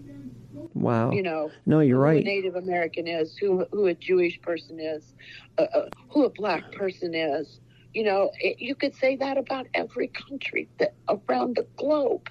wow. 0.75 1.11
You 1.13 1.23
know, 1.23 1.51
No, 1.67 1.81
you're 1.81 1.99
right. 1.99 2.17
who 2.17 2.31
a. 2.31 2.35
Native 2.35 2.57
American 2.57 3.07
is, 3.07 3.37
who 3.37 3.67
who 3.73 3.87
a 3.87 3.95
Jewish 3.95 4.41
person 4.41 4.81
is, 4.81 5.13
uh, 5.59 5.67
uh, 5.75 5.89
who 6.11 6.25
a 6.25 6.31
black 6.31 6.73
person 6.73 7.15
is. 7.15 7.61
You 7.93 8.03
know, 8.03 8.31
it, 8.41 8.61
you 8.61 8.75
could 8.75 8.95
say 8.97 9.15
that 9.17 9.39
about 9.39 9.67
every 9.73 10.09
country 10.09 10.69
that 10.79 10.95
around 11.09 11.57
the 11.57 11.67
globe. 11.77 12.29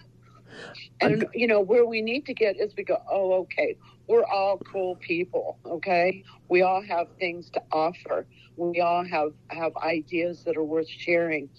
And 1.01 1.25
you 1.33 1.47
know 1.47 1.61
where 1.61 1.85
we 1.85 2.01
need 2.01 2.25
to 2.27 2.33
get 2.33 2.59
is 2.59 2.73
we 2.77 2.83
go, 2.83 2.97
oh, 3.11 3.33
okay, 3.43 3.77
we're 4.07 4.25
all 4.25 4.57
cool 4.71 4.97
people, 4.97 5.59
okay. 5.65 6.23
We 6.49 6.61
all 6.61 6.81
have 6.83 7.07
things 7.19 7.49
to 7.51 7.61
offer. 7.71 8.27
We 8.57 8.81
all 8.81 9.05
have 9.05 9.31
have 9.49 9.73
ideas 9.77 10.43
that 10.45 10.57
are 10.57 10.63
worth 10.63 10.89
sharing, 10.89 11.49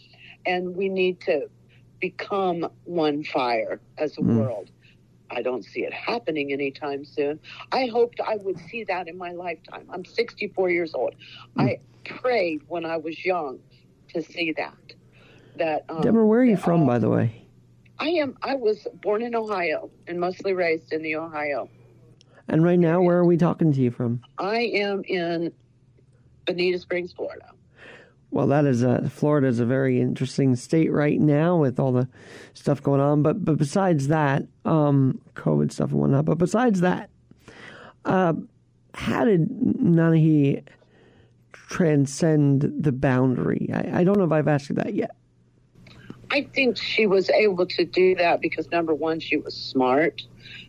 and 0.46 0.76
we 0.76 0.88
need 0.88 1.20
to 1.22 1.48
become 2.00 2.68
one 2.84 3.24
fire 3.24 3.80
as 3.98 4.16
a 4.18 4.22
world. 4.22 4.70
I 5.30 5.42
don't 5.42 5.64
see 5.64 5.80
it 5.80 5.92
happening 5.92 6.52
anytime 6.52 7.04
soon. 7.04 7.40
I 7.72 7.86
hoped 7.86 8.20
I 8.20 8.36
would 8.36 8.58
see 8.58 8.84
that 8.84 9.08
in 9.08 9.18
my 9.18 9.32
lifetime. 9.32 9.86
I'm 9.92 10.04
64 10.04 10.70
years 10.70 10.94
old. 10.94 11.14
I 11.58 11.78
prayed 12.04 12.62
when 12.68 12.84
I 12.84 12.98
was 12.98 13.24
young 13.24 13.60
to 14.14 14.22
see 14.22 14.52
that. 14.56 14.74
That 15.56 15.84
um, 15.88 16.02
Deborah, 16.02 16.26
where 16.26 16.40
are 16.40 16.44
you 16.44 16.56
from, 16.56 16.82
all- 16.82 16.86
by 16.86 16.98
the 16.98 17.08
way? 17.08 17.43
I 18.04 18.08
am. 18.08 18.36
I 18.42 18.54
was 18.54 18.86
born 19.00 19.22
in 19.22 19.34
Ohio 19.34 19.90
and 20.06 20.20
mostly 20.20 20.52
raised 20.52 20.92
in 20.92 21.00
the 21.00 21.16
Ohio. 21.16 21.70
And 22.48 22.62
right 22.62 22.78
now, 22.78 23.00
where 23.00 23.16
are 23.16 23.24
we 23.24 23.38
talking 23.38 23.72
to 23.72 23.80
you 23.80 23.90
from? 23.90 24.20
I 24.36 24.58
am 24.74 25.02
in 25.04 25.50
Bonita 26.44 26.78
Springs, 26.78 27.14
Florida. 27.14 27.50
Well, 28.30 28.46
that 28.48 28.66
is 28.66 28.84
uh, 28.84 29.08
Florida 29.10 29.46
is 29.46 29.58
a 29.58 29.64
very 29.64 30.02
interesting 30.02 30.54
state 30.54 30.92
right 30.92 31.18
now 31.18 31.56
with 31.56 31.80
all 31.80 31.92
the 31.92 32.06
stuff 32.52 32.82
going 32.82 33.00
on. 33.00 33.22
But 33.22 33.42
but 33.42 33.56
besides 33.56 34.08
that, 34.08 34.42
um, 34.66 35.22
COVID 35.34 35.72
stuff 35.72 35.90
and 35.90 36.00
whatnot. 36.00 36.26
But 36.26 36.36
besides 36.36 36.82
that, 36.82 37.08
uh, 38.04 38.34
how 38.92 39.24
did 39.24 39.48
Nanyehi 39.48 40.62
transcend 41.52 42.70
the 42.80 42.92
boundary? 42.92 43.70
I, 43.72 44.00
I 44.00 44.04
don't 44.04 44.18
know 44.18 44.24
if 44.24 44.32
I've 44.32 44.48
asked 44.48 44.68
you 44.68 44.74
that 44.74 44.92
yet. 44.92 45.16
I 46.34 46.42
think 46.52 46.76
she 46.76 47.06
was 47.06 47.30
able 47.30 47.64
to 47.64 47.84
do 47.84 48.16
that 48.16 48.40
because 48.40 48.68
number 48.72 48.92
one, 48.92 49.20
she 49.20 49.36
was 49.36 49.54
smart, 49.54 50.20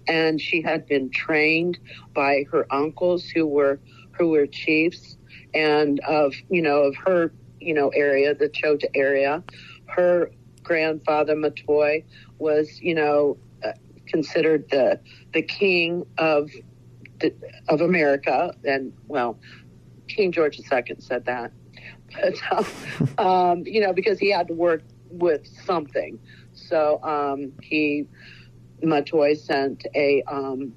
and 0.08 0.40
she 0.40 0.62
had 0.62 0.86
been 0.86 1.10
trained 1.10 1.80
by 2.14 2.46
her 2.52 2.68
uncles 2.70 3.26
who 3.28 3.48
were 3.48 3.80
who 4.12 4.30
were 4.30 4.46
chiefs, 4.46 5.18
and 5.56 6.00
of 6.02 6.36
you 6.52 6.62
know 6.62 6.84
of 6.84 6.96
her 6.98 7.34
you 7.60 7.74
know 7.74 7.90
area, 7.90 8.36
the 8.36 8.48
Chota 8.48 8.88
area. 8.94 9.44
Her 9.88 10.30
grandfather 10.62 11.36
Matoy 11.36 12.04
was 12.38 12.80
you 12.80 12.94
know 12.94 13.38
uh, 13.64 13.72
considered 14.06 14.70
the 14.70 15.00
the 15.34 15.42
king 15.42 16.06
of 16.20 16.52
the, 17.22 17.34
of 17.70 17.82
America, 17.82 18.54
and 18.64 18.94
well, 19.08 19.40
King 20.08 20.32
George 20.32 20.60
II 20.60 20.96
said 21.00 21.26
that, 21.26 21.52
but 22.14 23.18
um, 23.18 23.66
you 23.66 23.82
know 23.82 23.94
because 23.94 24.20
he 24.20 24.30
had 24.30 24.48
to 24.50 24.54
work 24.54 24.84
with 25.10 25.48
something. 25.66 26.20
So 26.54 27.02
um, 27.04 27.52
he, 27.62 28.08
Matoy 28.84 29.38
sent 29.38 29.86
a 29.96 30.24
um, 30.28 30.74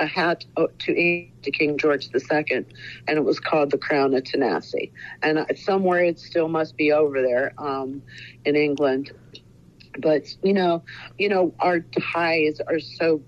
a 0.00 0.06
hat 0.06 0.44
to 0.56 1.28
to 1.42 1.50
King 1.50 1.78
George 1.78 2.08
II, 2.14 2.64
and 3.06 3.18
it 3.18 3.24
was 3.24 3.40
called 3.40 3.70
the 3.70 3.78
Crown 3.78 4.14
of 4.14 4.24
Tanasi. 4.24 4.90
And 5.22 5.46
somewhere 5.56 6.04
it 6.04 6.18
still 6.18 6.48
must 6.48 6.76
be 6.76 6.92
over 6.92 7.20
there 7.22 7.52
um, 7.58 8.02
in 8.44 8.56
England. 8.56 9.12
But 9.98 10.34
you 10.42 10.52
know, 10.52 10.84
you 11.18 11.28
know, 11.28 11.54
our 11.60 11.80
ties 11.80 12.60
are 12.66 12.80
so 12.80 13.22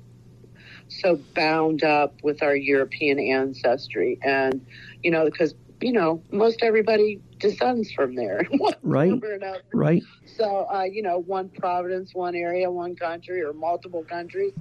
so 0.88 1.16
bound 1.34 1.84
up 1.84 2.14
with 2.22 2.42
our 2.42 2.56
European 2.56 3.18
ancestry, 3.18 4.18
and 4.22 4.64
you 5.02 5.10
know, 5.10 5.24
because 5.24 5.54
you 5.80 5.92
know, 5.92 6.22
most 6.30 6.62
everybody 6.62 7.20
descends 7.40 7.90
from 7.90 8.14
there. 8.14 8.46
Right. 8.82 9.10
form 9.10 9.22
or 9.24 9.34
another. 9.34 9.62
Right. 9.74 10.02
So, 10.24 10.66
uh, 10.72 10.84
you 10.84 11.02
know, 11.02 11.18
one 11.18 11.50
province, 11.50 12.10
one 12.14 12.34
area, 12.34 12.70
one 12.70 12.96
country, 12.96 13.42
or 13.42 13.52
multiple 13.52 14.04
countries, 14.04 14.52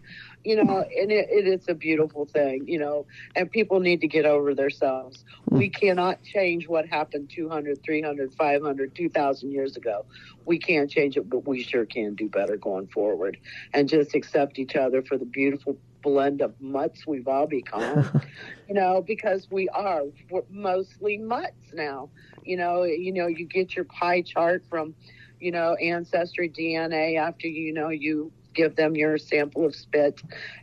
you 0.43 0.55
know, 0.61 0.85
and 0.99 1.11
it, 1.11 1.27
it 1.31 1.47
is 1.47 1.65
a 1.67 1.73
beautiful 1.73 2.25
thing, 2.25 2.65
you 2.67 2.79
know, 2.79 3.05
and 3.35 3.49
people 3.51 3.79
need 3.79 4.01
to 4.01 4.07
get 4.07 4.25
over 4.25 4.53
themselves. 4.53 5.23
We 5.49 5.69
cannot 5.69 6.23
change 6.23 6.67
what 6.67 6.87
happened 6.87 7.31
200, 7.33 7.83
300, 7.83 8.33
500, 8.33 8.95
2,000 8.95 9.51
years 9.51 9.77
ago. 9.77 10.05
We 10.45 10.59
can't 10.59 10.89
change 10.89 11.17
it, 11.17 11.29
but 11.29 11.47
we 11.47 11.63
sure 11.63 11.85
can 11.85 12.15
do 12.15 12.29
better 12.29 12.57
going 12.57 12.87
forward 12.87 13.37
and 13.73 13.87
just 13.87 14.15
accept 14.15 14.59
each 14.59 14.75
other 14.75 15.01
for 15.01 15.17
the 15.17 15.25
beautiful 15.25 15.77
blend 16.01 16.41
of 16.41 16.53
mutts 16.59 17.05
we've 17.05 17.27
all 17.27 17.47
become, 17.47 18.09
you 18.67 18.73
know, 18.73 19.03
because 19.05 19.47
we 19.51 19.69
are 19.69 20.03
we're 20.29 20.41
mostly 20.49 21.17
mutts 21.17 21.73
now. 21.73 22.09
You 22.43 22.57
know, 22.57 22.83
you 22.83 23.13
know, 23.13 23.27
you 23.27 23.45
get 23.45 23.75
your 23.75 23.85
pie 23.85 24.21
chart 24.21 24.63
from, 24.69 24.95
you 25.39 25.51
know, 25.51 25.75
ancestry 25.75 26.49
DNA 26.49 27.17
after 27.17 27.47
you 27.47 27.73
know 27.73 27.89
you 27.89 28.31
give 28.53 28.75
them 28.75 28.95
your 28.95 29.17
sample 29.17 29.65
of 29.65 29.75
spit, 29.75 30.21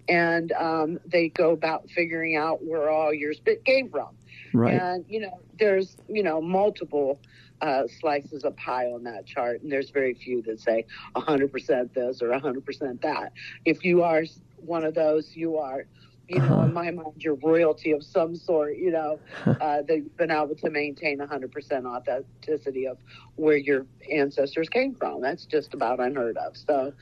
and 0.08 0.52
um, 0.52 0.98
they 1.06 1.28
go 1.28 1.52
about 1.52 1.88
figuring 1.90 2.36
out 2.36 2.64
where 2.64 2.90
all 2.90 3.12
your 3.12 3.32
spit 3.32 3.64
came 3.64 3.88
from. 3.90 4.16
Right. 4.52 4.80
And 4.80 5.04
you 5.08 5.20
know, 5.20 5.40
there's 5.58 5.96
you 6.08 6.22
know 6.22 6.40
multiple 6.40 7.20
uh, 7.60 7.84
slices 8.00 8.44
of 8.44 8.56
pie 8.56 8.86
on 8.86 9.04
that 9.04 9.26
chart, 9.26 9.62
and 9.62 9.70
there's 9.70 9.90
very 9.90 10.14
few 10.14 10.42
that 10.42 10.60
say 10.60 10.84
100% 11.16 11.94
this 11.94 12.22
or 12.22 12.28
100% 12.28 13.00
that. 13.02 13.32
If 13.64 13.84
you 13.84 14.02
are 14.02 14.24
one 14.58 14.84
of 14.84 14.94
those, 14.94 15.34
you 15.34 15.56
are, 15.58 15.86
you 16.28 16.40
know, 16.40 16.62
in 16.62 16.72
my 16.72 16.90
mind, 16.90 17.14
you're 17.18 17.36
royalty 17.36 17.92
of 17.92 18.02
some 18.02 18.34
sort. 18.34 18.76
You 18.76 18.90
know, 18.90 19.20
uh, 19.60 19.82
they've 19.86 20.14
been 20.16 20.30
able 20.30 20.56
to 20.56 20.70
maintain 20.70 21.18
100% 21.18 21.86
authenticity 21.86 22.86
of 22.86 22.98
where 23.36 23.56
your 23.56 23.86
ancestors 24.12 24.68
came 24.68 24.94
from. 24.94 25.20
That's 25.20 25.46
just 25.46 25.74
about 25.74 26.00
unheard 26.00 26.36
of. 26.36 26.56
So, 26.56 26.92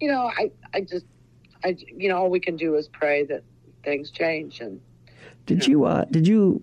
you 0.00 0.08
know, 0.08 0.30
I, 0.36 0.50
I 0.74 0.80
just, 0.80 1.06
I, 1.64 1.76
you 1.96 2.08
know, 2.08 2.16
all 2.18 2.30
we 2.30 2.40
can 2.40 2.56
do 2.56 2.74
is 2.74 2.88
pray 2.88 3.24
that 3.26 3.44
things 3.84 4.10
change 4.10 4.60
and. 4.60 4.80
Did 5.44 5.66
you 5.66 5.84
uh 5.84 6.04
did 6.04 6.28
you 6.28 6.62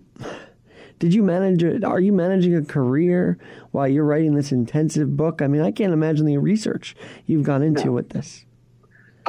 Did 1.00 1.14
you 1.14 1.22
manage 1.22 1.62
it? 1.62 1.82
Are 1.82 1.98
you 1.98 2.12
managing 2.12 2.54
a 2.54 2.62
career 2.62 3.38
while 3.70 3.88
you're 3.88 4.04
writing 4.04 4.34
this 4.34 4.52
intensive 4.52 5.16
book? 5.16 5.40
I 5.40 5.46
mean, 5.46 5.62
I 5.62 5.70
can't 5.70 5.94
imagine 5.94 6.26
the 6.26 6.36
research 6.36 6.94
you've 7.24 7.42
gone 7.42 7.62
into 7.62 7.86
No. 7.86 7.92
with 7.92 8.10
this. 8.10 8.44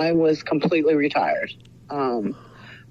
I 0.01 0.13
was 0.13 0.41
completely 0.41 0.95
retired. 0.95 1.53
Um, 1.91 2.35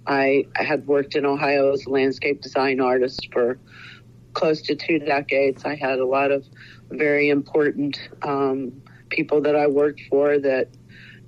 I 0.07 0.47
had 0.55 0.87
worked 0.87 1.17
in 1.17 1.27
Ohio 1.27 1.73
as 1.73 1.85
a 1.87 1.91
landscape 1.91 2.41
design 2.41 2.81
artist 2.81 3.29
for 3.33 3.59
close 4.33 4.63
to 4.63 4.77
two 4.77 5.01
decades. 5.01 5.65
I 5.65 5.75
had 5.75 5.99
a 5.99 6.07
lot 6.07 6.31
of 6.31 6.47
very 6.89 7.29
important 7.29 7.99
um, 8.23 8.81
people 9.09 9.41
that 9.41 9.57
I 9.57 9.67
worked 9.67 10.03
for 10.09 10.39
that, 10.39 10.69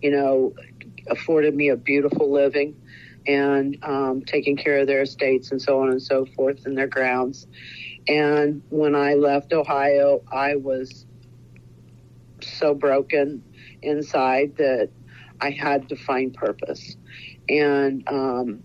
you 0.00 0.12
know, 0.12 0.54
afforded 1.08 1.56
me 1.56 1.70
a 1.70 1.76
beautiful 1.76 2.30
living 2.30 2.76
and 3.26 3.76
um, 3.82 4.22
taking 4.24 4.56
care 4.56 4.78
of 4.78 4.86
their 4.86 5.02
estates 5.02 5.50
and 5.50 5.60
so 5.60 5.80
on 5.82 5.88
and 5.90 6.00
so 6.00 6.26
forth 6.36 6.64
and 6.64 6.78
their 6.78 6.86
grounds. 6.86 7.48
And 8.06 8.62
when 8.70 8.94
I 8.94 9.14
left 9.14 9.52
Ohio, 9.52 10.22
I 10.30 10.54
was 10.54 11.06
so 12.40 12.72
broken 12.72 13.42
inside 13.82 14.56
that 14.58 14.90
I 15.42 15.50
had 15.50 15.88
to 15.88 15.96
find 15.96 16.32
purpose. 16.32 16.96
And 17.48 18.08
um, 18.08 18.62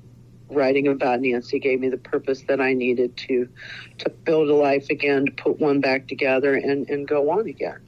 writing 0.50 0.88
about 0.88 1.22
Nancy 1.22 1.60
gave 1.60 1.80
me 1.80 1.90
the 1.90 1.98
purpose 1.98 2.44
that 2.48 2.62
I 2.62 2.74
needed 2.74 3.18
to 3.18 3.50
to 3.98 4.10
build 4.10 4.50
a 4.50 4.56
life 4.56 4.90
again, 4.90 5.26
to 5.26 5.32
put 5.32 5.60
one 5.60 5.82
back 5.82 6.08
together, 6.08 6.54
and, 6.54 6.88
and 6.90 7.08
go 7.08 7.32
on 7.32 7.48
again. 7.48 7.80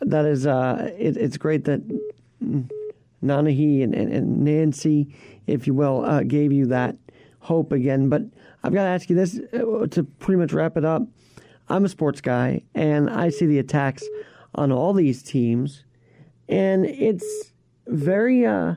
That 0.00 0.24
is, 0.24 0.46
uh, 0.46 0.90
it, 0.98 1.16
it's 1.16 1.36
great 1.36 1.64
that 1.66 1.80
Nanyehi 3.22 3.84
and, 3.84 3.94
and, 3.94 4.12
and 4.12 4.44
Nancy, 4.44 5.14
if 5.46 5.66
you 5.66 5.74
will, 5.74 6.04
uh, 6.04 6.22
gave 6.22 6.50
you 6.52 6.66
that 6.66 6.96
hope 7.38 7.70
again. 7.70 8.08
But 8.08 8.22
I've 8.64 8.72
got 8.72 8.84
to 8.84 8.88
ask 8.88 9.08
you 9.10 9.14
this 9.14 9.38
uh, 9.52 9.86
to 9.86 10.02
pretty 10.18 10.38
much 10.38 10.52
wrap 10.52 10.76
it 10.76 10.84
up. 10.84 11.02
I'm 11.68 11.84
a 11.84 11.88
sports 11.88 12.20
guy, 12.20 12.62
and 12.74 13.08
I 13.08 13.28
see 13.28 13.46
the 13.46 13.58
attacks 13.58 14.02
on 14.54 14.72
all 14.72 14.92
these 14.92 15.22
teams, 15.22 15.84
and 16.48 16.84
it's 16.84 17.51
very, 17.86 18.46
uh, 18.46 18.74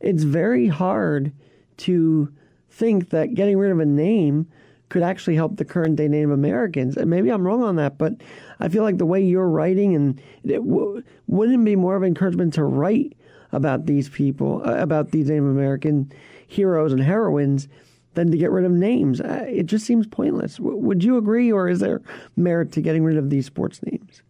it's 0.00 0.22
very 0.22 0.68
hard 0.68 1.32
to 1.78 2.32
think 2.70 3.10
that 3.10 3.34
getting 3.34 3.56
rid 3.58 3.70
of 3.72 3.80
a 3.80 3.86
name 3.86 4.46
could 4.88 5.02
actually 5.02 5.34
help 5.34 5.56
the 5.56 5.64
current 5.64 5.96
day 5.96 6.08
Native 6.08 6.30
Americans. 6.30 6.96
And 6.96 7.08
maybe 7.08 7.30
I'm 7.30 7.42
wrong 7.46 7.62
on 7.62 7.76
that, 7.76 7.98
but 7.98 8.14
I 8.60 8.68
feel 8.68 8.82
like 8.82 8.98
the 8.98 9.06
way 9.06 9.20
you're 9.22 9.48
writing 9.48 9.94
and 9.94 10.20
it 10.44 10.58
w- 10.58 11.02
wouldn't 11.26 11.64
be 11.64 11.74
more 11.74 11.96
of 11.96 12.02
an 12.02 12.08
encouragement 12.08 12.54
to 12.54 12.64
write 12.64 13.16
about 13.52 13.86
these 13.86 14.08
people, 14.08 14.62
uh, 14.64 14.76
about 14.76 15.10
these 15.10 15.28
Native 15.28 15.44
American 15.44 16.12
heroes 16.46 16.92
and 16.92 17.02
heroines, 17.02 17.68
than 18.14 18.30
to 18.30 18.36
get 18.36 18.50
rid 18.50 18.64
of 18.64 18.70
names. 18.70 19.20
Uh, 19.20 19.44
it 19.48 19.66
just 19.66 19.84
seems 19.84 20.06
pointless. 20.06 20.56
W- 20.58 20.76
would 20.76 21.02
you 21.02 21.16
agree, 21.16 21.50
or 21.50 21.68
is 21.68 21.80
there 21.80 22.00
merit 22.36 22.70
to 22.72 22.80
getting 22.80 23.02
rid 23.02 23.16
of 23.16 23.30
these 23.30 23.46
sports 23.46 23.80
names? 23.82 24.22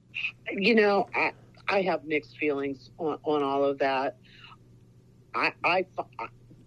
You 0.50 0.74
know, 0.74 1.06
I, 1.14 1.32
I 1.68 1.82
have 1.82 2.04
mixed 2.04 2.36
feelings 2.38 2.90
on, 2.98 3.18
on 3.24 3.42
all 3.42 3.64
of 3.64 3.78
that. 3.78 4.16
I, 5.34 5.52
I 5.64 5.86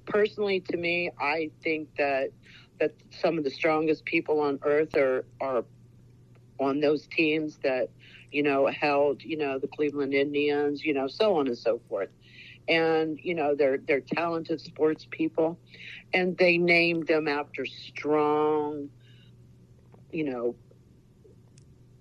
personally, 0.05 0.61
to 0.61 0.77
me, 0.77 1.11
I 1.19 1.51
think 1.63 1.89
that 1.97 2.31
that 2.79 2.93
some 3.09 3.37
of 3.37 3.43
the 3.43 3.49
strongest 3.49 4.05
people 4.05 4.39
on 4.39 4.59
earth 4.63 4.95
are 4.95 5.25
are 5.39 5.63
on 6.59 6.79
those 6.79 7.07
teams 7.07 7.57
that 7.63 7.89
you 8.31 8.43
know 8.43 8.67
held 8.67 9.23
you 9.23 9.37
know 9.37 9.59
the 9.59 9.67
Cleveland 9.67 10.13
Indians, 10.13 10.83
you 10.83 10.93
know, 10.93 11.07
so 11.07 11.37
on 11.37 11.47
and 11.47 11.57
so 11.57 11.79
forth. 11.89 12.09
And 12.67 13.17
you 13.21 13.35
know 13.35 13.55
they're 13.55 13.77
they're 13.77 14.01
talented 14.01 14.59
sports 14.59 15.07
people, 15.09 15.59
and 16.13 16.37
they 16.37 16.57
named 16.57 17.07
them 17.07 17.27
after 17.27 17.65
strong, 17.65 18.89
you 20.11 20.25
know, 20.25 20.55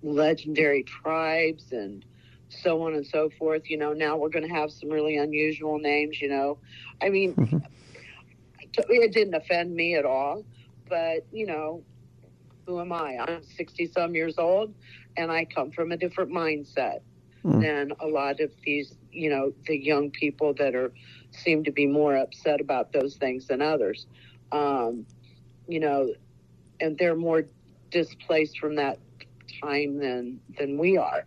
legendary 0.03 0.83
tribes 0.83 1.73
and 1.73 2.05
so 2.49 2.83
on 2.83 2.95
and 2.95 3.07
so 3.07 3.31
forth. 3.39 3.71
You 3.71 3.79
know, 3.79 3.93
now 3.93 4.17
we're 4.17 4.29
going 4.29 4.47
to 4.47 4.55
have 4.55 4.71
some 4.71 4.91
really 4.91 5.17
unusual 5.17 5.79
names. 5.79 6.21
You 6.21 6.29
know, 6.29 6.59
I 7.03 7.09
mean, 7.09 7.35
it 8.89 9.13
didn't 9.13 9.35
offend 9.35 9.75
me 9.75 9.95
at 9.97 10.05
all, 10.05 10.45
but 10.89 11.27
you 11.33 11.47
know, 11.47 11.83
who 12.67 12.81
am 12.81 12.93
I? 12.93 13.19
I'm 13.19 13.43
60 13.45 13.87
some 13.87 14.15
years 14.15 14.39
old 14.39 14.75
and 15.17 15.31
I 15.31 15.45
come 15.45 15.71
from 15.71 15.93
a 15.93 15.97
different 15.97 16.31
mindset 16.31 17.01
Mm. 17.47 17.61
than 17.61 17.93
a 18.01 18.07
lot 18.07 18.41
of 18.41 18.51
these, 18.65 18.95
you 19.13 19.31
know, 19.31 19.53
the 19.67 19.77
young 19.79 20.11
people 20.11 20.53
that 20.55 20.75
are 20.75 20.93
seem 21.31 21.63
to 21.65 21.71
be 21.71 21.87
more 21.87 22.17
upset 22.17 22.61
about 22.61 22.93
those 22.93 23.17
things 23.17 23.47
than 23.47 23.63
others. 23.63 24.07
Um, 24.51 25.07
you 25.69 25.81
know, 25.81 26.13
and 26.81 26.99
they're 26.99 27.17
more 27.17 27.45
displaced 27.91 28.59
from 28.59 28.75
that 28.77 28.99
time 29.63 29.99
than 29.99 30.41
than 30.59 30.77
we 30.77 30.97
are. 30.97 31.25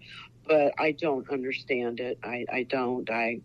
But 0.49 0.73
I 0.79 0.93
don't 0.93 1.29
understand 1.31 2.01
it. 2.01 2.19
I, 2.25 2.45
I 2.51 2.63
don't. 2.63 3.09
I 3.11 3.41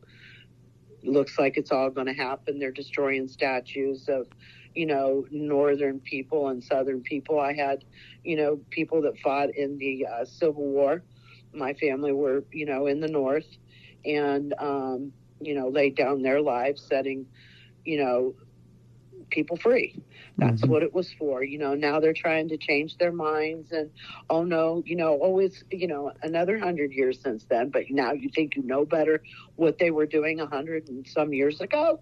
looks 1.04 1.38
like 1.38 1.58
it's 1.58 1.72
all 1.72 1.90
going 1.90 2.08
to 2.08 2.14
happen. 2.14 2.58
They're 2.58 2.72
destroying 2.72 3.28
statues 3.28 4.08
of, 4.08 4.28
you 4.74 4.86
know, 4.86 5.26
northern 5.30 6.00
people 6.00 6.48
and 6.48 6.64
southern 6.64 7.02
people. 7.02 7.40
I 7.40 7.54
had, 7.54 7.84
you 8.24 8.36
know, 8.36 8.60
people 8.70 9.02
that 9.02 9.18
fought 9.20 9.50
in 9.56 9.78
the 9.78 10.06
uh, 10.06 10.24
Civil 10.24 10.64
War. 10.64 11.04
My 11.52 11.74
family 11.74 12.12
were, 12.12 12.44
you 12.52 12.66
know, 12.66 12.86
in 12.86 13.00
the 13.00 13.08
north, 13.08 13.46
and 14.04 14.54
um, 14.58 15.12
you 15.40 15.54
know, 15.54 15.68
laid 15.68 15.96
down 15.96 16.22
their 16.22 16.40
lives, 16.40 16.82
setting, 16.82 17.26
you 17.84 17.98
know, 18.02 18.34
people 19.34 19.56
free. 19.58 19.98
That's 20.40 20.62
Mhm. 20.62 20.68
what 20.68 20.82
it 20.82 20.94
was 20.94 21.12
for. 21.18 21.44
You 21.44 21.58
know, 21.58 21.74
now 21.74 22.00
they're 22.00 22.14
trying 22.26 22.48
to 22.50 22.58
change 22.58 22.96
their 22.98 23.12
minds 23.12 23.72
and 23.72 23.90
oh 24.30 24.44
no, 24.44 24.82
you 24.86 24.96
know, 24.96 25.14
always, 25.16 25.62
you 25.72 25.88
know, 25.88 26.12
another 26.22 26.58
hundred 26.58 26.92
years 26.92 27.20
since 27.22 27.46
then, 27.50 27.70
but 27.70 27.84
now 27.90 28.12
you 28.12 28.30
think 28.34 28.56
you 28.56 28.62
know 28.64 28.86
better 28.86 29.22
what 29.56 29.78
they 29.78 29.90
were 29.90 30.06
doing 30.06 30.40
a 30.40 30.46
hundred 30.46 30.88
and 30.88 31.06
some 31.08 31.32
years 31.34 31.60
ago, 31.60 32.00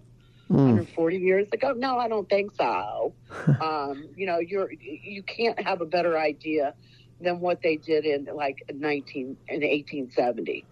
Mm. 0.51 0.65
140 0.65 1.17
years 1.17 1.47
ago. 1.53 1.73
No, 1.75 1.97
I 1.97 2.07
don't 2.09 2.29
think 2.29 2.51
so. 2.55 3.15
um, 3.61 4.09
you 4.15 4.25
know, 4.27 4.39
you're 4.39 4.69
you 5.03 5.23
can't 5.23 5.59
have 5.61 5.81
a 5.81 5.85
better 5.85 6.17
idea 6.17 6.75
than 7.19 7.39
what 7.39 7.59
they 7.63 7.77
did 7.77 8.05
in 8.05 8.27
like 8.35 8.57
19 8.73 9.37
in 9.47 9.63
1870 9.63 10.67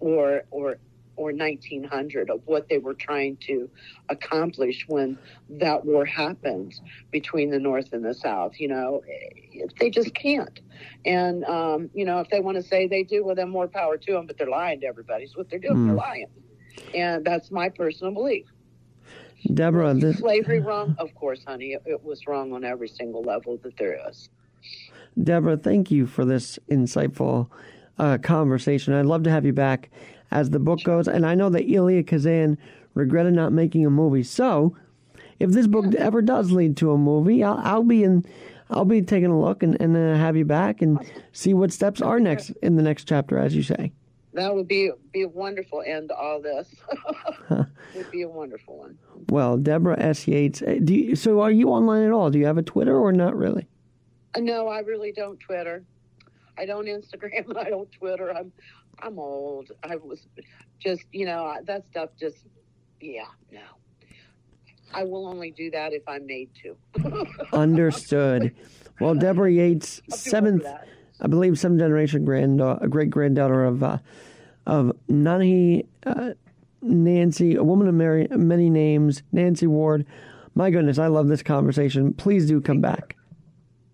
or 0.00 0.44
or 0.50 0.78
or 1.16 1.32
1900 1.32 2.30
of 2.30 2.40
what 2.46 2.68
they 2.68 2.78
were 2.78 2.94
trying 2.94 3.36
to 3.38 3.70
accomplish 4.08 4.84
when 4.88 5.18
that 5.48 5.84
war 5.84 6.04
happened 6.04 6.74
between 7.12 7.50
the 7.50 7.58
North 7.58 7.92
and 7.92 8.04
the 8.04 8.14
South. 8.14 8.52
You 8.58 8.68
know, 8.68 9.02
eh, 9.08 9.66
they 9.80 9.90
just 9.90 10.14
can't. 10.14 10.60
And, 11.04 11.44
um, 11.44 11.90
you 11.94 12.04
know, 12.04 12.20
if 12.20 12.28
they 12.30 12.40
want 12.40 12.56
to 12.56 12.62
say 12.62 12.86
they 12.86 13.04
do, 13.04 13.24
well, 13.24 13.34
then 13.34 13.50
more 13.50 13.68
power 13.68 13.96
to 13.96 14.12
them, 14.12 14.26
but 14.26 14.38
they're 14.38 14.48
lying 14.48 14.80
to 14.80 14.86
everybody. 14.86 15.24
It's 15.24 15.36
what 15.36 15.50
they're 15.50 15.58
doing. 15.58 15.84
They're 15.84 15.94
Mm. 15.94 15.98
lying. 15.98 16.26
And 16.94 17.24
that's 17.24 17.50
my 17.50 17.68
personal 17.68 18.12
belief. 18.14 18.46
Deborah, 19.52 19.94
this, 19.94 20.18
Slavery 20.18 20.60
wrong? 20.60 20.94
Of 20.98 21.14
course, 21.14 21.44
honey. 21.46 21.72
It, 21.72 21.82
it 21.86 22.04
was 22.04 22.26
wrong 22.26 22.52
on 22.52 22.64
every 22.64 22.88
single 22.88 23.22
level 23.22 23.58
that 23.62 23.76
there 23.76 23.98
is. 24.08 24.30
Deborah, 25.22 25.56
thank 25.56 25.90
you 25.90 26.06
for 26.06 26.24
this 26.24 26.58
insightful 26.70 27.48
uh, 27.98 28.18
conversation. 28.18 28.94
I'd 28.94 29.06
love 29.06 29.22
to 29.24 29.30
have 29.30 29.44
you 29.44 29.52
back 29.52 29.90
as 30.30 30.50
the 30.50 30.58
book 30.58 30.80
goes. 30.84 31.08
And 31.08 31.26
I 31.26 31.34
know 31.34 31.50
that 31.50 31.68
Elia 31.68 32.02
Kazan 32.02 32.58
regretted 32.94 33.34
not 33.34 33.52
making 33.52 33.86
a 33.86 33.90
movie. 33.90 34.22
So, 34.22 34.76
if 35.40 35.50
this 35.50 35.66
book 35.66 35.94
ever 35.96 36.22
does 36.22 36.52
lead 36.52 36.76
to 36.78 36.92
a 36.92 36.98
movie, 36.98 37.42
I'll, 37.42 37.58
I'll 37.58 37.82
be 37.82 38.04
in. 38.04 38.24
I'll 38.70 38.86
be 38.86 39.02
taking 39.02 39.30
a 39.30 39.38
look 39.38 39.62
and, 39.62 39.78
and 39.80 39.94
uh, 39.94 40.14
have 40.16 40.36
you 40.36 40.46
back 40.46 40.80
and 40.80 40.98
see 41.32 41.52
what 41.52 41.70
steps 41.70 42.00
are 42.00 42.18
next 42.18 42.50
in 42.62 42.76
the 42.76 42.82
next 42.82 43.06
chapter, 43.06 43.38
as 43.38 43.54
you 43.54 43.62
say. 43.62 43.92
That 44.32 44.52
would 44.52 44.66
be 44.66 44.90
be 45.12 45.22
a 45.22 45.28
wonderful 45.28 45.82
end 45.86 46.08
to 46.08 46.16
all 46.16 46.40
this. 46.40 46.74
would 47.50 48.10
be 48.10 48.22
a 48.22 48.28
wonderful 48.28 48.78
one. 48.78 48.98
Well, 49.28 49.58
Deborah 49.58 50.00
S. 50.00 50.26
Yates, 50.26 50.60
uh, 50.62 50.78
do 50.82 50.94
you, 50.94 51.16
so 51.16 51.40
are 51.40 51.52
you 51.52 51.68
online 51.68 52.04
at 52.04 52.10
all? 52.10 52.30
Do 52.30 52.38
you 52.38 52.46
have 52.46 52.58
a 52.58 52.62
Twitter 52.62 52.98
or 52.98 53.12
not 53.12 53.36
really? 53.36 53.68
Uh, 54.34 54.40
No, 54.40 54.66
I 54.66 54.80
really 54.80 55.12
don't 55.12 55.38
Twitter. 55.38 55.84
I 56.58 56.66
don't 56.66 56.86
Instagram 56.86 57.56
I 57.56 57.70
don't 57.70 57.90
Twitter. 57.92 58.34
I'm 58.34 58.50
I'm 59.00 59.18
old. 59.18 59.70
I 59.82 59.96
was 59.96 60.26
just 60.78 61.04
you 61.12 61.26
know 61.26 61.56
that 61.64 61.86
stuff 61.86 62.10
just 62.18 62.38
yeah 63.00 63.26
no. 63.52 63.60
I 64.92 65.02
will 65.02 65.26
only 65.26 65.50
do 65.50 65.70
that 65.72 65.92
if 65.92 66.02
I'm 66.06 66.24
made 66.24 66.50
to. 66.62 67.26
Understood. 67.52 68.54
Well, 69.00 69.16
Deborah 69.16 69.50
Yates, 69.50 70.00
seventh, 70.08 70.64
I 71.20 71.26
believe, 71.26 71.58
seventh 71.58 71.80
generation 71.80 72.24
granddaughter, 72.24 72.84
a 72.84 72.88
great 72.88 73.10
granddaughter 73.10 73.64
of 73.64 73.82
uh, 73.82 73.98
of 74.66 74.92
Nanyehi 75.10 75.86
uh, 76.06 76.34
Nancy, 76.84 77.56
a 77.56 77.64
woman 77.64 77.88
of 77.88 77.94
many, 77.94 78.28
many 78.28 78.70
names, 78.70 79.22
Nancy 79.32 79.66
Ward. 79.66 80.06
My 80.54 80.70
goodness, 80.70 80.98
I 80.98 81.08
love 81.08 81.28
this 81.28 81.42
conversation. 81.42 82.12
Please 82.12 82.46
do 82.46 82.60
come 82.60 82.80
back. 82.80 83.16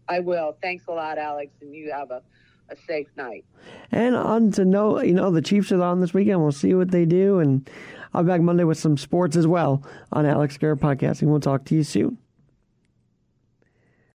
I 0.09 0.21
will. 0.21 0.57
Thanks 0.61 0.85
a 0.89 0.93
lot, 0.93 1.17
Alex, 1.17 1.53
and 1.63 1.75
you 1.75 1.93
have 1.93 2.11
a, 2.11 2.23
a 2.71 2.77
safe 2.87 3.09
night. 3.17 3.45
And 3.93 4.17
on 4.17 4.53
to 4.53 4.65
know, 4.65 5.01
you 5.01 5.15
know, 5.15 5.31
the 5.31 5.43
Chiefs 5.43 5.73
are 5.73 5.83
on 5.83 6.01
this 6.01 6.15
weekend. 6.15 6.41
We'll 6.41 6.53
see 6.53 6.75
what 6.75 6.91
they 6.91 7.05
do. 7.05 7.39
And 7.39 7.69
I'll 8.15 8.23
be 8.23 8.29
back 8.29 8.41
Monday 8.41 8.65
with 8.65 8.79
some 8.79 8.97
sports 8.97 9.37
as 9.37 9.47
well 9.47 9.83
on 10.13 10.27
Alex 10.27 10.57
Garrett 10.57 10.81
Podcasting. 10.81 11.25
We'll 11.25 11.41
talk 11.41 11.65
to 11.67 11.75
you 11.75 11.83
soon. 11.83 12.19